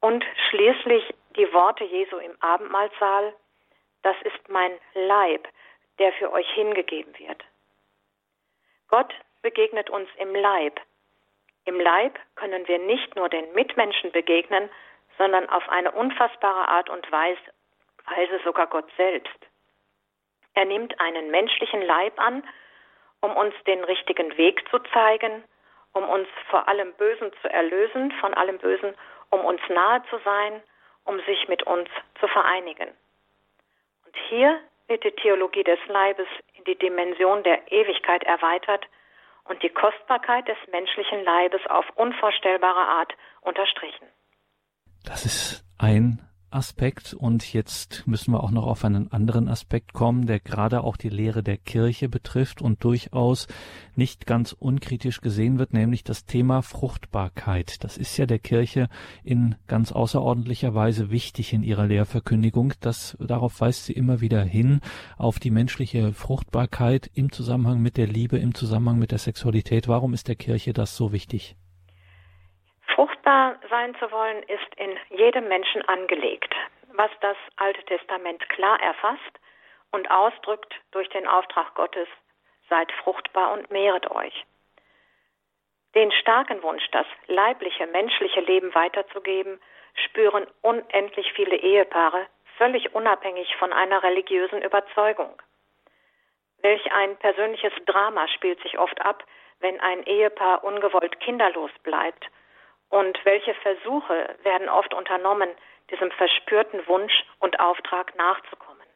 Und 0.00 0.24
schließlich 0.50 1.14
die 1.36 1.50
Worte 1.52 1.84
Jesu 1.84 2.16
im 2.18 2.36
Abendmahlsaal, 2.40 3.34
das 4.02 4.16
ist 4.22 4.48
mein 4.48 4.72
Leib, 4.94 5.48
der 5.98 6.12
für 6.14 6.30
euch 6.32 6.48
hingegeben 6.50 7.18
wird. 7.18 7.42
Gott 8.88 9.14
begegnet 9.42 9.88
uns 9.90 10.08
im 10.18 10.34
Leib. 10.34 10.80
Im 11.64 11.80
Leib 11.80 12.18
können 12.34 12.68
wir 12.68 12.78
nicht 12.78 13.16
nur 13.16 13.28
den 13.28 13.50
Mitmenschen 13.54 14.12
begegnen, 14.12 14.68
sondern 15.16 15.48
auf 15.48 15.66
eine 15.68 15.92
unfassbare 15.92 16.68
Art 16.68 16.90
und 16.90 17.10
Weise, 17.10 17.38
sogar 18.44 18.66
Gott 18.66 18.90
selbst. 18.96 19.38
Er 20.54 20.64
nimmt 20.64 20.98
einen 21.00 21.30
menschlichen 21.30 21.82
Leib 21.82 22.18
an, 22.18 22.42
um 23.20 23.36
uns 23.36 23.54
den 23.66 23.82
richtigen 23.84 24.36
Weg 24.36 24.64
zu 24.70 24.78
zeigen, 24.92 25.44
um 25.92 26.08
uns 26.08 26.28
vor 26.50 26.68
allem 26.68 26.92
Bösen 26.94 27.30
zu 27.40 27.48
erlösen, 27.50 28.12
von 28.20 28.34
allem 28.34 28.58
Bösen, 28.58 28.94
um 29.30 29.44
uns 29.44 29.60
nahe 29.68 30.02
zu 30.10 30.18
sein, 30.24 30.62
um 31.04 31.18
sich 31.20 31.48
mit 31.48 31.62
uns 31.64 31.88
zu 32.20 32.28
vereinigen. 32.28 32.88
Und 34.06 34.16
hier 34.28 34.60
wird 34.86 35.04
die 35.04 35.12
Theologie 35.12 35.64
des 35.64 35.78
Leibes 35.86 36.26
in 36.54 36.64
die 36.64 36.78
Dimension 36.78 37.42
der 37.42 37.70
Ewigkeit 37.72 38.22
erweitert 38.24 38.86
und 39.44 39.62
die 39.62 39.70
Kostbarkeit 39.70 40.46
des 40.48 40.58
menschlichen 40.70 41.24
Leibes 41.24 41.60
auf 41.68 41.84
unvorstellbare 41.96 42.80
Art 42.80 43.12
unterstrichen. 43.42 44.06
Das 45.04 45.24
ist 45.24 45.64
ein 45.78 46.20
Aspekt 46.54 47.14
und 47.14 47.52
jetzt 47.52 48.04
müssen 48.06 48.32
wir 48.32 48.44
auch 48.44 48.50
noch 48.50 48.66
auf 48.66 48.84
einen 48.84 49.10
anderen 49.10 49.48
Aspekt 49.48 49.92
kommen, 49.92 50.26
der 50.26 50.38
gerade 50.38 50.84
auch 50.84 50.96
die 50.96 51.08
Lehre 51.08 51.42
der 51.42 51.56
Kirche 51.56 52.08
betrifft 52.08 52.62
und 52.62 52.84
durchaus 52.84 53.48
nicht 53.96 54.26
ganz 54.26 54.52
unkritisch 54.52 55.20
gesehen 55.20 55.58
wird, 55.58 55.72
nämlich 55.72 56.04
das 56.04 56.26
Thema 56.26 56.62
Fruchtbarkeit. 56.62 57.82
Das 57.82 57.96
ist 57.96 58.16
ja 58.16 58.26
der 58.26 58.38
Kirche 58.38 58.88
in 59.24 59.56
ganz 59.66 59.90
außerordentlicher 59.90 60.74
Weise 60.74 61.10
wichtig 61.10 61.52
in 61.52 61.62
ihrer 61.62 61.86
Lehrverkündigung. 61.86 62.74
Das, 62.80 63.16
darauf 63.20 63.60
weist 63.60 63.86
sie 63.86 63.92
immer 63.92 64.20
wieder 64.20 64.44
hin, 64.44 64.80
auf 65.16 65.40
die 65.40 65.50
menschliche 65.50 66.12
Fruchtbarkeit 66.12 67.10
im 67.14 67.32
Zusammenhang 67.32 67.80
mit 67.80 67.96
der 67.96 68.06
Liebe, 68.06 68.38
im 68.38 68.54
Zusammenhang 68.54 68.98
mit 68.98 69.10
der 69.10 69.18
Sexualität. 69.18 69.88
Warum 69.88 70.14
ist 70.14 70.28
der 70.28 70.36
Kirche 70.36 70.72
das 70.72 70.96
so 70.96 71.12
wichtig? 71.12 71.56
Fruchtbar 73.24 73.56
sein 73.70 73.94
zu 73.96 74.10
wollen, 74.12 74.42
ist 74.42 74.74
in 74.76 74.98
jedem 75.08 75.48
Menschen 75.48 75.80
angelegt, 75.88 76.54
was 76.92 77.10
das 77.22 77.36
Alte 77.56 77.82
Testament 77.84 78.46
klar 78.50 78.78
erfasst 78.82 79.40
und 79.92 80.10
ausdrückt 80.10 80.74
durch 80.90 81.08
den 81.08 81.26
Auftrag 81.26 81.74
Gottes, 81.74 82.06
seid 82.68 82.92
fruchtbar 82.92 83.52
und 83.52 83.70
mehret 83.70 84.10
euch. 84.10 84.44
Den 85.94 86.12
starken 86.12 86.62
Wunsch, 86.62 86.86
das 86.90 87.06
leibliche, 87.26 87.86
menschliche 87.86 88.40
Leben 88.40 88.74
weiterzugeben, 88.74 89.58
spüren 89.94 90.46
unendlich 90.60 91.32
viele 91.32 91.56
Ehepaare, 91.56 92.26
völlig 92.58 92.94
unabhängig 92.94 93.56
von 93.56 93.72
einer 93.72 94.02
religiösen 94.02 94.60
Überzeugung. 94.60 95.40
Welch 96.58 96.92
ein 96.92 97.16
persönliches 97.16 97.72
Drama 97.86 98.28
spielt 98.28 98.60
sich 98.60 98.78
oft 98.78 99.00
ab, 99.00 99.24
wenn 99.60 99.80
ein 99.80 100.02
Ehepaar 100.02 100.62
ungewollt 100.62 101.20
kinderlos 101.20 101.70
bleibt 101.84 102.28
und 102.90 103.18
welche 103.24 103.54
Versuche 103.54 104.36
werden 104.42 104.68
oft 104.68 104.94
unternommen, 104.94 105.50
diesem 105.90 106.10
verspürten 106.12 106.86
Wunsch 106.86 107.24
und 107.40 107.60
Auftrag 107.60 108.14
nachzukommen. 108.16 108.86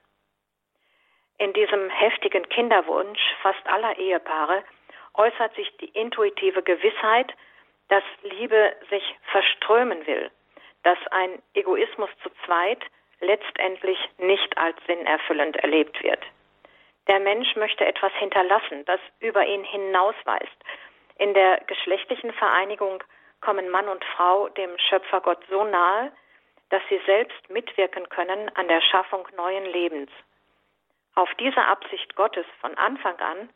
In 1.38 1.52
diesem 1.52 1.88
heftigen 1.90 2.48
Kinderwunsch 2.48 3.20
fast 3.42 3.64
aller 3.66 3.96
Ehepaare 3.98 4.64
äußert 5.14 5.54
sich 5.54 5.76
die 5.78 5.88
intuitive 5.88 6.62
Gewissheit, 6.62 7.32
dass 7.88 8.02
Liebe 8.22 8.74
sich 8.90 9.16
verströmen 9.30 10.06
will, 10.06 10.30
dass 10.82 10.98
ein 11.10 11.42
Egoismus 11.54 12.10
zu 12.22 12.30
zweit 12.44 12.82
letztendlich 13.20 13.98
nicht 14.18 14.56
als 14.58 14.76
sinnerfüllend 14.86 15.56
erlebt 15.56 16.02
wird. 16.02 16.24
Der 17.08 17.20
Mensch 17.20 17.56
möchte 17.56 17.86
etwas 17.86 18.12
hinterlassen, 18.14 18.84
das 18.84 19.00
über 19.20 19.44
ihn 19.46 19.64
hinausweist. 19.64 20.64
In 21.16 21.34
der 21.34 21.58
geschlechtlichen 21.66 22.32
Vereinigung 22.32 23.02
kommen 23.40 23.68
Mann 23.70 23.88
und 23.88 24.04
Frau 24.04 24.48
dem 24.50 24.78
Schöpfer 24.78 25.20
Gott 25.20 25.42
so 25.48 25.64
nahe, 25.64 26.12
dass 26.70 26.82
sie 26.88 27.00
selbst 27.06 27.48
mitwirken 27.50 28.08
können 28.08 28.50
an 28.56 28.68
der 28.68 28.80
Schaffung 28.80 29.26
neuen 29.36 29.66
Lebens. 29.66 30.10
Auf 31.14 31.32
diese 31.34 31.64
Absicht 31.64 32.14
Gottes 32.14 32.46
von 32.60 32.74
Anfang 32.76 33.18
an, 33.18 33.50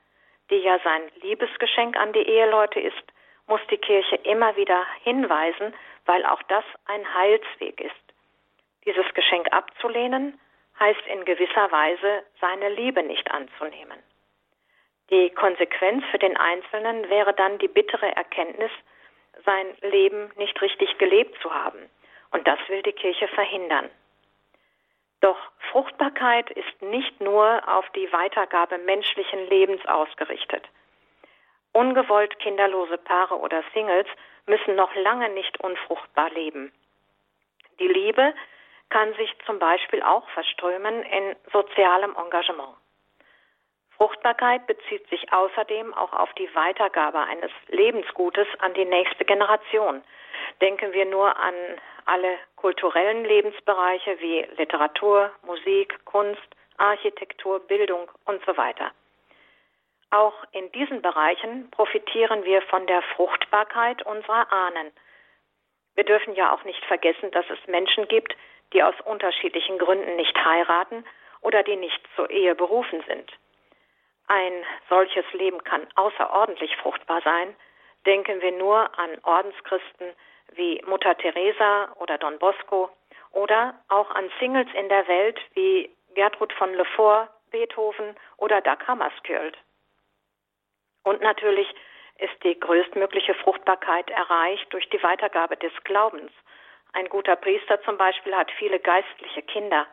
die 0.50 0.56
ja 0.56 0.78
sein 0.82 1.02
Liebesgeschenk 1.22 1.96
an 1.96 2.12
die 2.12 2.26
Eheleute 2.26 2.80
ist, 2.80 3.02
muss 3.46 3.60
die 3.70 3.78
Kirche 3.78 4.16
immer 4.16 4.56
wieder 4.56 4.86
hinweisen, 5.02 5.74
weil 6.06 6.24
auch 6.26 6.42
das 6.44 6.64
ein 6.86 7.14
Heilsweg 7.14 7.80
ist. 7.80 7.94
Dieses 8.84 9.12
Geschenk 9.14 9.52
abzulehnen, 9.52 10.40
heißt 10.80 11.06
in 11.06 11.24
gewisser 11.24 11.70
Weise, 11.70 12.24
seine 12.40 12.70
Liebe 12.70 13.02
nicht 13.02 13.30
anzunehmen. 13.30 13.98
Die 15.10 15.30
Konsequenz 15.30 16.04
für 16.10 16.18
den 16.18 16.36
Einzelnen 16.36 17.08
wäre 17.10 17.34
dann 17.34 17.58
die 17.58 17.68
bittere 17.68 18.16
Erkenntnis, 18.16 18.70
sein 19.44 19.66
Leben 19.80 20.30
nicht 20.36 20.60
richtig 20.60 20.98
gelebt 20.98 21.40
zu 21.42 21.52
haben. 21.52 21.78
Und 22.30 22.46
das 22.46 22.58
will 22.68 22.82
die 22.82 22.92
Kirche 22.92 23.28
verhindern. 23.28 23.90
Doch 25.20 25.38
Fruchtbarkeit 25.70 26.50
ist 26.50 26.82
nicht 26.82 27.20
nur 27.20 27.62
auf 27.68 27.88
die 27.90 28.12
Weitergabe 28.12 28.78
menschlichen 28.78 29.48
Lebens 29.48 29.84
ausgerichtet. 29.86 30.68
Ungewollt 31.72 32.38
kinderlose 32.40 32.98
Paare 32.98 33.38
oder 33.38 33.62
Singles 33.72 34.06
müssen 34.46 34.74
noch 34.74 34.94
lange 34.96 35.28
nicht 35.30 35.60
unfruchtbar 35.60 36.30
leben. 36.30 36.72
Die 37.78 37.88
Liebe 37.88 38.34
kann 38.90 39.14
sich 39.14 39.34
zum 39.46 39.58
Beispiel 39.58 40.02
auch 40.02 40.28
verströmen 40.30 41.02
in 41.02 41.36
sozialem 41.52 42.14
Engagement. 42.16 42.76
Fruchtbarkeit 44.02 44.66
bezieht 44.66 45.08
sich 45.10 45.32
außerdem 45.32 45.94
auch 45.94 46.12
auf 46.12 46.32
die 46.32 46.52
Weitergabe 46.56 47.20
eines 47.20 47.52
Lebensgutes 47.68 48.48
an 48.58 48.74
die 48.74 48.84
nächste 48.84 49.24
Generation. 49.24 50.02
Denken 50.60 50.92
wir 50.92 51.04
nur 51.04 51.36
an 51.36 51.54
alle 52.06 52.36
kulturellen 52.56 53.24
Lebensbereiche 53.24 54.18
wie 54.18 54.44
Literatur, 54.56 55.30
Musik, 55.46 56.04
Kunst, 56.04 56.42
Architektur, 56.78 57.60
Bildung 57.60 58.10
und 58.24 58.44
so 58.44 58.56
weiter. 58.56 58.90
Auch 60.10 60.34
in 60.50 60.72
diesen 60.72 61.00
Bereichen 61.00 61.70
profitieren 61.70 62.42
wir 62.42 62.60
von 62.62 62.84
der 62.88 63.02
Fruchtbarkeit 63.14 64.04
unserer 64.04 64.52
Ahnen. 64.52 64.90
Wir 65.94 66.02
dürfen 66.02 66.34
ja 66.34 66.52
auch 66.52 66.64
nicht 66.64 66.84
vergessen, 66.86 67.30
dass 67.30 67.48
es 67.50 67.68
Menschen 67.68 68.08
gibt, 68.08 68.34
die 68.72 68.82
aus 68.82 69.00
unterschiedlichen 69.04 69.78
Gründen 69.78 70.16
nicht 70.16 70.36
heiraten 70.44 71.04
oder 71.40 71.62
die 71.62 71.76
nicht 71.76 72.00
zur 72.16 72.28
Ehe 72.30 72.56
berufen 72.56 73.00
sind. 73.06 73.30
Ein 74.28 74.64
solches 74.88 75.24
Leben 75.32 75.62
kann 75.64 75.86
außerordentlich 75.94 76.76
fruchtbar 76.76 77.20
sein. 77.22 77.54
Denken 78.06 78.40
wir 78.40 78.52
nur 78.52 78.98
an 78.98 79.18
Ordenschristen 79.22 80.14
wie 80.54 80.82
Mutter 80.86 81.16
Teresa 81.16 81.92
oder 81.98 82.18
Don 82.18 82.38
Bosco 82.38 82.90
oder 83.32 83.74
auch 83.88 84.10
an 84.10 84.30
Singles 84.38 84.68
in 84.74 84.88
der 84.88 85.06
Welt 85.08 85.38
wie 85.54 85.90
Gertrud 86.14 86.52
von 86.54 86.74
Lefort, 86.74 87.28
Beethoven 87.50 88.16
oder 88.36 88.60
Dag 88.60 88.86
Hammarskjöld. 88.86 89.56
Und 91.04 91.20
natürlich 91.20 91.68
ist 92.18 92.44
die 92.44 92.58
größtmögliche 92.58 93.34
Fruchtbarkeit 93.34 94.08
erreicht 94.10 94.72
durch 94.72 94.88
die 94.90 95.02
Weitergabe 95.02 95.56
des 95.56 95.72
Glaubens. 95.84 96.30
Ein 96.92 97.08
guter 97.08 97.36
Priester 97.36 97.82
zum 97.82 97.96
Beispiel 97.96 98.34
hat 98.36 98.50
viele 98.52 98.78
geistliche 98.78 99.42
Kinder. 99.42 99.86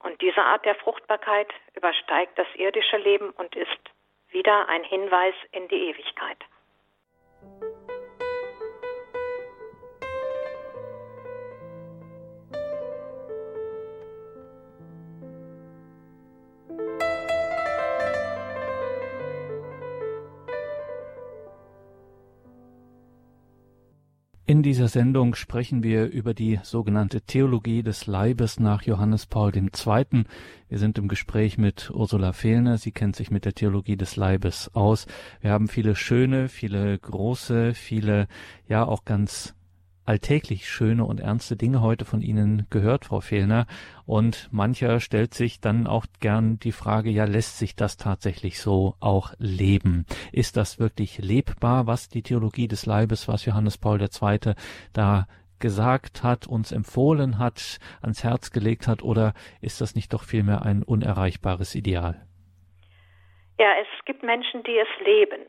Und 0.00 0.20
diese 0.20 0.42
Art 0.42 0.64
der 0.64 0.74
Fruchtbarkeit 0.76 1.48
übersteigt 1.74 2.38
das 2.38 2.46
irdische 2.54 2.96
Leben 2.98 3.30
und 3.30 3.56
ist 3.56 3.90
wieder 4.30 4.68
ein 4.68 4.84
Hinweis 4.84 5.34
in 5.52 5.66
die 5.68 5.90
Ewigkeit. 5.90 6.38
In 24.48 24.62
dieser 24.62 24.88
Sendung 24.88 25.34
sprechen 25.34 25.82
wir 25.82 26.06
über 26.06 26.32
die 26.32 26.58
sogenannte 26.62 27.20
Theologie 27.20 27.82
des 27.82 28.06
Leibes 28.06 28.58
nach 28.58 28.80
Johannes 28.80 29.26
Paul 29.26 29.54
II. 29.54 30.24
Wir 30.70 30.78
sind 30.78 30.96
im 30.96 31.06
Gespräch 31.06 31.58
mit 31.58 31.90
Ursula 31.90 32.32
Fehlner. 32.32 32.78
Sie 32.78 32.90
kennt 32.90 33.14
sich 33.14 33.30
mit 33.30 33.44
der 33.44 33.52
Theologie 33.52 33.98
des 33.98 34.16
Leibes 34.16 34.74
aus. 34.74 35.06
Wir 35.42 35.50
haben 35.50 35.68
viele 35.68 35.94
schöne, 35.94 36.48
viele 36.48 36.98
große, 36.98 37.74
viele, 37.74 38.26
ja, 38.66 38.86
auch 38.86 39.04
ganz 39.04 39.54
alltäglich 40.08 40.68
schöne 40.68 41.04
und 41.04 41.20
ernste 41.20 41.54
Dinge 41.54 41.82
heute 41.82 42.06
von 42.06 42.22
Ihnen 42.22 42.66
gehört, 42.70 43.04
Frau 43.04 43.20
Fehlner. 43.20 43.66
Und 44.06 44.48
mancher 44.50 45.00
stellt 45.00 45.34
sich 45.34 45.60
dann 45.60 45.86
auch 45.86 46.06
gern 46.20 46.58
die 46.58 46.72
Frage, 46.72 47.10
ja, 47.10 47.24
lässt 47.24 47.58
sich 47.58 47.76
das 47.76 47.98
tatsächlich 47.98 48.58
so 48.58 48.94
auch 49.00 49.34
leben? 49.38 50.06
Ist 50.32 50.56
das 50.56 50.78
wirklich 50.78 51.18
lebbar, 51.18 51.86
was 51.86 52.08
die 52.08 52.22
Theologie 52.22 52.68
des 52.68 52.86
Leibes, 52.86 53.28
was 53.28 53.44
Johannes 53.44 53.76
Paul 53.76 54.00
II. 54.00 54.54
da 54.94 55.26
gesagt 55.58 56.22
hat, 56.22 56.46
uns 56.46 56.72
empfohlen 56.72 57.38
hat, 57.38 57.78
ans 58.00 58.24
Herz 58.24 58.50
gelegt 58.50 58.88
hat, 58.88 59.02
oder 59.02 59.34
ist 59.60 59.82
das 59.82 59.94
nicht 59.94 60.14
doch 60.14 60.22
vielmehr 60.22 60.62
ein 60.62 60.82
unerreichbares 60.82 61.74
Ideal? 61.74 62.26
Ja, 63.58 63.72
es 63.82 64.04
gibt 64.06 64.22
Menschen, 64.22 64.62
die 64.62 64.78
es 64.78 65.04
leben. 65.04 65.42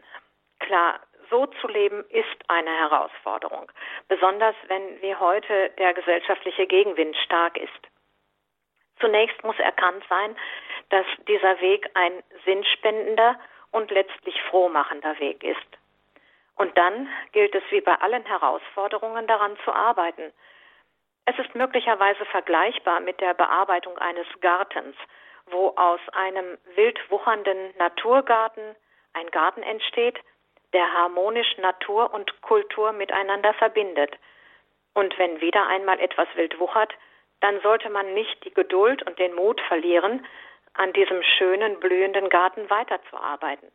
Klar, 0.60 1.00
so 1.30 1.46
zu 1.46 1.68
leben 1.68 2.04
ist 2.10 2.38
eine 2.48 2.72
Herausforderung, 2.72 3.72
besonders 4.08 4.56
wenn 4.68 5.02
wie 5.02 5.16
heute 5.16 5.72
der 5.78 5.94
gesellschaftliche 5.94 6.68
Gegenwind 6.68 7.16
stark 7.18 7.58
ist. 7.58 7.88
Zunächst 9.00 9.44
muss 9.44 9.58
erkannt 9.60 10.04
sein, 10.10 10.36
dass 10.90 11.06
dieser 11.28 11.60
Weg 11.62 11.90
ein 11.94 12.24
sinnspendender 12.46 13.40
und 13.72 13.92
letztlich 13.92 14.42
frohmachender 14.50 15.20
Weg 15.20 15.44
ist. 15.44 15.78
Und 16.56 16.78
dann 16.78 17.08
gilt 17.32 17.56
es 17.56 17.64
wie 17.70 17.82
bei 17.82 17.96
allen 17.96 18.26
Herausforderungen 18.26 19.28
daran 19.28 19.58
zu 19.64 19.72
arbeiten. 19.72 20.34
Es 21.26 21.38
ist 21.40 21.56
möglicherweise 21.56 22.26
vergleichbar 22.26 23.00
mit 23.00 23.22
der 23.22 23.34
Bearbeitung 23.34 23.98
eines 23.98 24.28
Gartens, 24.42 24.96
wo 25.46 25.70
aus 25.78 26.02
einem 26.12 26.58
wild 26.76 27.00
wuchernden 27.10 27.74
Naturgarten 27.78 28.76
ein 29.14 29.30
Garten 29.32 29.64
entsteht, 29.64 30.20
der 30.74 30.94
harmonisch 30.94 31.58
Natur 31.58 32.14
und 32.14 32.42
Kultur 32.42 32.92
miteinander 32.92 33.54
verbindet. 33.54 34.18
Und 34.94 35.18
wenn 35.18 35.42
wieder 35.42 35.68
einmal 35.68 36.00
etwas 36.00 36.28
wild 36.36 36.60
wuchert, 36.60 36.94
dann 37.42 37.60
sollte 37.62 37.90
man 37.90 38.14
nicht 38.14 38.44
die 38.46 38.54
Geduld 38.54 39.04
und 39.04 39.18
den 39.18 39.34
Mut 39.34 39.62
verlieren, 39.68 40.26
an 40.74 40.94
diesem 40.94 41.22
schönen, 41.38 41.80
blühenden 41.80 42.30
Garten 42.30 42.70
weiterzuarbeiten. 42.70 43.70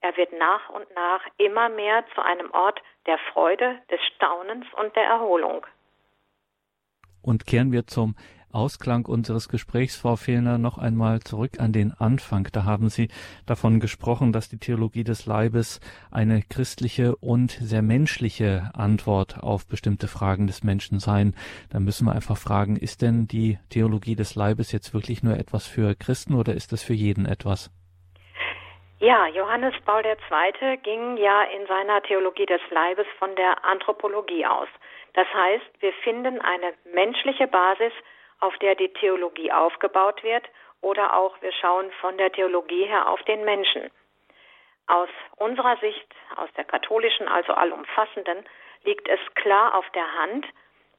Er 0.00 0.16
wird 0.16 0.32
nach 0.32 0.68
und 0.70 0.92
nach 0.94 1.20
immer 1.36 1.68
mehr 1.68 2.04
zu 2.14 2.22
einem 2.22 2.50
Ort 2.50 2.82
der 3.06 3.18
Freude, 3.32 3.78
des 3.90 4.00
Staunens 4.14 4.66
und 4.74 4.94
der 4.96 5.04
Erholung. 5.04 5.64
Und 7.22 7.46
kehren 7.46 7.70
wir 7.70 7.86
zum 7.86 8.16
Ausklang 8.52 9.06
unseres 9.06 9.48
Gesprächs, 9.48 9.96
Frau 9.96 10.16
Fehlner, 10.16 10.58
noch 10.58 10.78
einmal 10.78 11.20
zurück 11.20 11.58
an 11.58 11.72
den 11.72 11.92
Anfang. 11.92 12.48
Da 12.52 12.64
haben 12.64 12.88
Sie 12.88 13.08
davon 13.46 13.80
gesprochen, 13.80 14.32
dass 14.32 14.48
die 14.48 14.58
Theologie 14.58 15.04
des 15.04 15.26
Leibes 15.26 15.80
eine 16.10 16.42
christliche 16.42 17.16
und 17.16 17.50
sehr 17.50 17.82
menschliche 17.82 18.70
Antwort 18.74 19.42
auf 19.42 19.66
bestimmte 19.66 20.08
Fragen 20.08 20.46
des 20.46 20.62
Menschen 20.64 20.98
sein. 20.98 21.34
Da 21.70 21.80
müssen 21.80 22.06
wir 22.06 22.12
einfach 22.12 22.36
fragen, 22.36 22.76
ist 22.76 23.02
denn 23.02 23.26
die 23.26 23.58
Theologie 23.70 24.16
des 24.16 24.34
Leibes 24.34 24.72
jetzt 24.72 24.94
wirklich 24.94 25.22
nur 25.22 25.36
etwas 25.36 25.66
für 25.66 25.94
Christen 25.94 26.34
oder 26.34 26.54
ist 26.54 26.72
es 26.72 26.82
für 26.82 26.94
jeden 26.94 27.26
etwas? 27.26 27.70
Ja, 29.02 29.26
Johannes 29.26 29.74
Paul 29.84 30.04
II. 30.04 30.76
ging 30.76 31.16
ja 31.16 31.42
in 31.42 31.66
seiner 31.66 32.00
Theologie 32.02 32.46
des 32.46 32.60
Leibes 32.70 33.06
von 33.18 33.34
der 33.34 33.64
Anthropologie 33.64 34.46
aus. 34.46 34.68
Das 35.14 35.26
heißt, 35.34 35.64
wir 35.80 35.92
finden 36.04 36.40
eine 36.40 36.72
menschliche 36.94 37.48
Basis 37.48 37.92
auf 38.42 38.58
der 38.58 38.74
die 38.74 38.92
Theologie 38.92 39.52
aufgebaut 39.52 40.22
wird, 40.22 40.44
oder 40.80 41.16
auch 41.16 41.40
wir 41.40 41.52
schauen 41.52 41.90
von 42.00 42.18
der 42.18 42.32
Theologie 42.32 42.84
her 42.86 43.08
auf 43.08 43.22
den 43.22 43.44
Menschen. 43.44 43.90
Aus 44.88 45.08
unserer 45.36 45.76
Sicht, 45.76 46.14
aus 46.36 46.50
der 46.56 46.64
katholischen, 46.64 47.28
also 47.28 47.52
allumfassenden, 47.54 48.44
liegt 48.82 49.08
es 49.08 49.20
klar 49.36 49.74
auf 49.74 49.88
der 49.90 50.12
Hand, 50.18 50.44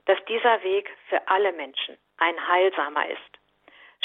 dass 0.05 0.23
dieser 0.25 0.63
Weg 0.63 0.89
für 1.09 1.27
alle 1.27 1.51
Menschen 1.51 1.97
ein 2.17 2.47
heilsamer 2.47 3.09
ist. 3.09 3.19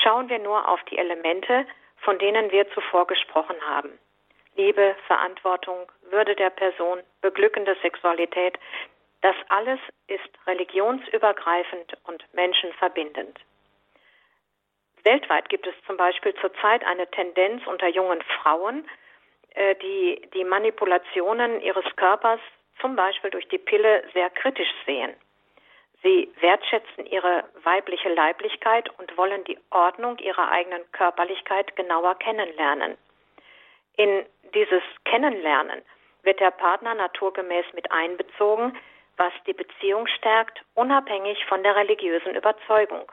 Schauen 0.03 0.29
wir 0.29 0.41
nur 0.41 0.69
auf 0.69 0.83
die 0.85 0.99
Elemente, 0.99 1.65
von 1.99 2.19
denen 2.19 2.51
wir 2.51 2.69
zuvor 2.73 3.07
gesprochen 3.07 3.57
haben. 3.67 3.99
Liebe, 4.57 4.97
Verantwortung, 5.07 5.91
Würde 6.11 6.35
der 6.35 6.51
Person, 6.51 7.01
beglückende 7.21 7.77
Sexualität, 7.83 8.59
das 9.21 9.37
alles 9.49 9.81
ist 10.07 10.29
religionsübergreifend 10.47 11.97
und 12.05 12.23
menschenverbindend. 12.35 13.39
Weltweit 15.05 15.49
gibt 15.49 15.67
es 15.67 15.75
zum 15.87 15.97
Beispiel 15.97 16.35
zurzeit 16.35 16.85
eine 16.85 17.11
Tendenz 17.11 17.67
unter 17.67 17.89
jungen 17.89 18.23
Frauen, 18.23 18.89
äh, 19.55 19.75
die 19.77 20.23
die 20.35 20.45
Manipulationen 20.45 21.61
ihres 21.61 21.85
Körpers 21.97 22.41
zum 22.81 22.95
Beispiel 22.95 23.31
durch 23.31 23.49
die 23.49 23.59
Pille 23.59 24.05
sehr 24.13 24.31
kritisch 24.31 24.73
sehen. 24.87 25.15
Sie 26.03 26.33
wertschätzen 26.41 27.07
ihre 27.07 27.45
weibliche 27.65 28.09
Leiblichkeit 28.09 28.89
und 28.99 29.17
wollen 29.17 29.43
die 29.45 29.59
Ordnung 29.71 30.19
ihrer 30.19 30.51
eigenen 30.51 30.83
Körperlichkeit 30.93 31.75
genauer 31.75 32.15
kennenlernen. 32.17 32.97
In 33.97 34.25
dieses 34.55 34.83
Kennenlernen 35.05 35.83
wird 36.23 36.39
der 36.39 36.53
Partner 36.53 36.95
naturgemäß 36.95 37.65
mit 37.75 37.91
einbezogen, 37.91 38.77
was 39.19 39.33
die 39.47 39.53
Beziehung 39.53 40.07
stärkt, 40.07 40.63
unabhängig 40.75 41.45
von 41.47 41.63
der 41.63 41.77
religiösen 41.77 42.35
Überzeugung. 42.35 43.11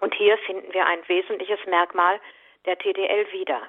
Und 0.00 0.14
hier 0.14 0.38
finden 0.38 0.72
wir 0.72 0.86
ein 0.86 1.06
wesentliches 1.08 1.58
Merkmal 1.66 2.20
der 2.66 2.78
TDL 2.78 3.32
wieder. 3.32 3.62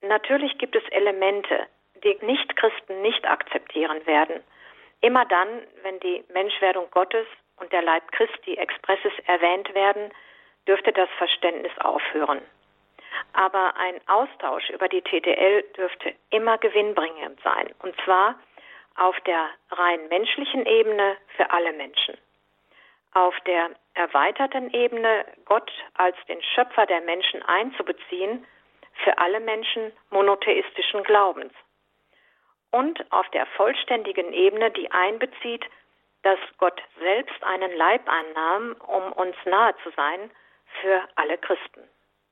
Natürlich 0.00 0.56
gibt 0.58 0.76
es 0.76 0.84
Elemente, 0.90 1.66
die 2.04 2.16
Nichtchristen 2.24 3.02
nicht 3.02 3.26
akzeptieren 3.26 4.06
werden. 4.06 4.42
Immer 5.00 5.24
dann, 5.24 5.48
wenn 5.82 5.98
die 6.00 6.24
Menschwerdung 6.32 6.88
Gottes 6.90 7.26
und 7.56 7.72
der 7.72 7.82
Leib 7.82 8.10
Christi 8.12 8.54
expressis 8.54 9.12
erwähnt 9.26 9.74
werden, 9.74 10.12
dürfte 10.66 10.92
das 10.92 11.08
Verständnis 11.18 11.76
aufhören. 11.78 12.40
Aber 13.32 13.76
ein 13.76 14.00
Austausch 14.06 14.70
über 14.70 14.88
die 14.88 15.02
TDL 15.02 15.62
dürfte 15.76 16.14
immer 16.30 16.58
gewinnbringend 16.58 17.40
sein, 17.42 17.74
und 17.80 17.94
zwar 18.04 18.38
auf 18.98 19.18
der 19.20 19.50
rein 19.70 20.08
menschlichen 20.08 20.66
Ebene 20.66 21.16
für 21.36 21.50
alle 21.50 21.72
Menschen. 21.72 22.16
Auf 23.14 23.34
der 23.46 23.70
erweiterten 23.94 24.72
Ebene, 24.74 25.24
Gott 25.44 25.70
als 25.94 26.16
den 26.28 26.42
Schöpfer 26.42 26.86
der 26.86 27.00
Menschen 27.00 27.42
einzubeziehen, 27.42 28.46
für 29.04 29.16
alle 29.18 29.40
Menschen 29.40 29.92
monotheistischen 30.10 31.04
Glaubens. 31.04 31.52
Und 32.70 33.10
auf 33.12 33.28
der 33.30 33.46
vollständigen 33.46 34.32
Ebene, 34.32 34.70
die 34.70 34.90
einbezieht, 34.90 35.64
dass 36.22 36.38
Gott 36.58 36.80
selbst 36.98 37.42
einen 37.44 37.74
Leib 37.76 38.02
annahm, 38.08 38.76
um 38.86 39.12
uns 39.12 39.36
nahe 39.44 39.74
zu 39.82 39.90
sein, 39.96 40.30
für 40.80 41.02
alle 41.14 41.38
Christen. 41.38 41.88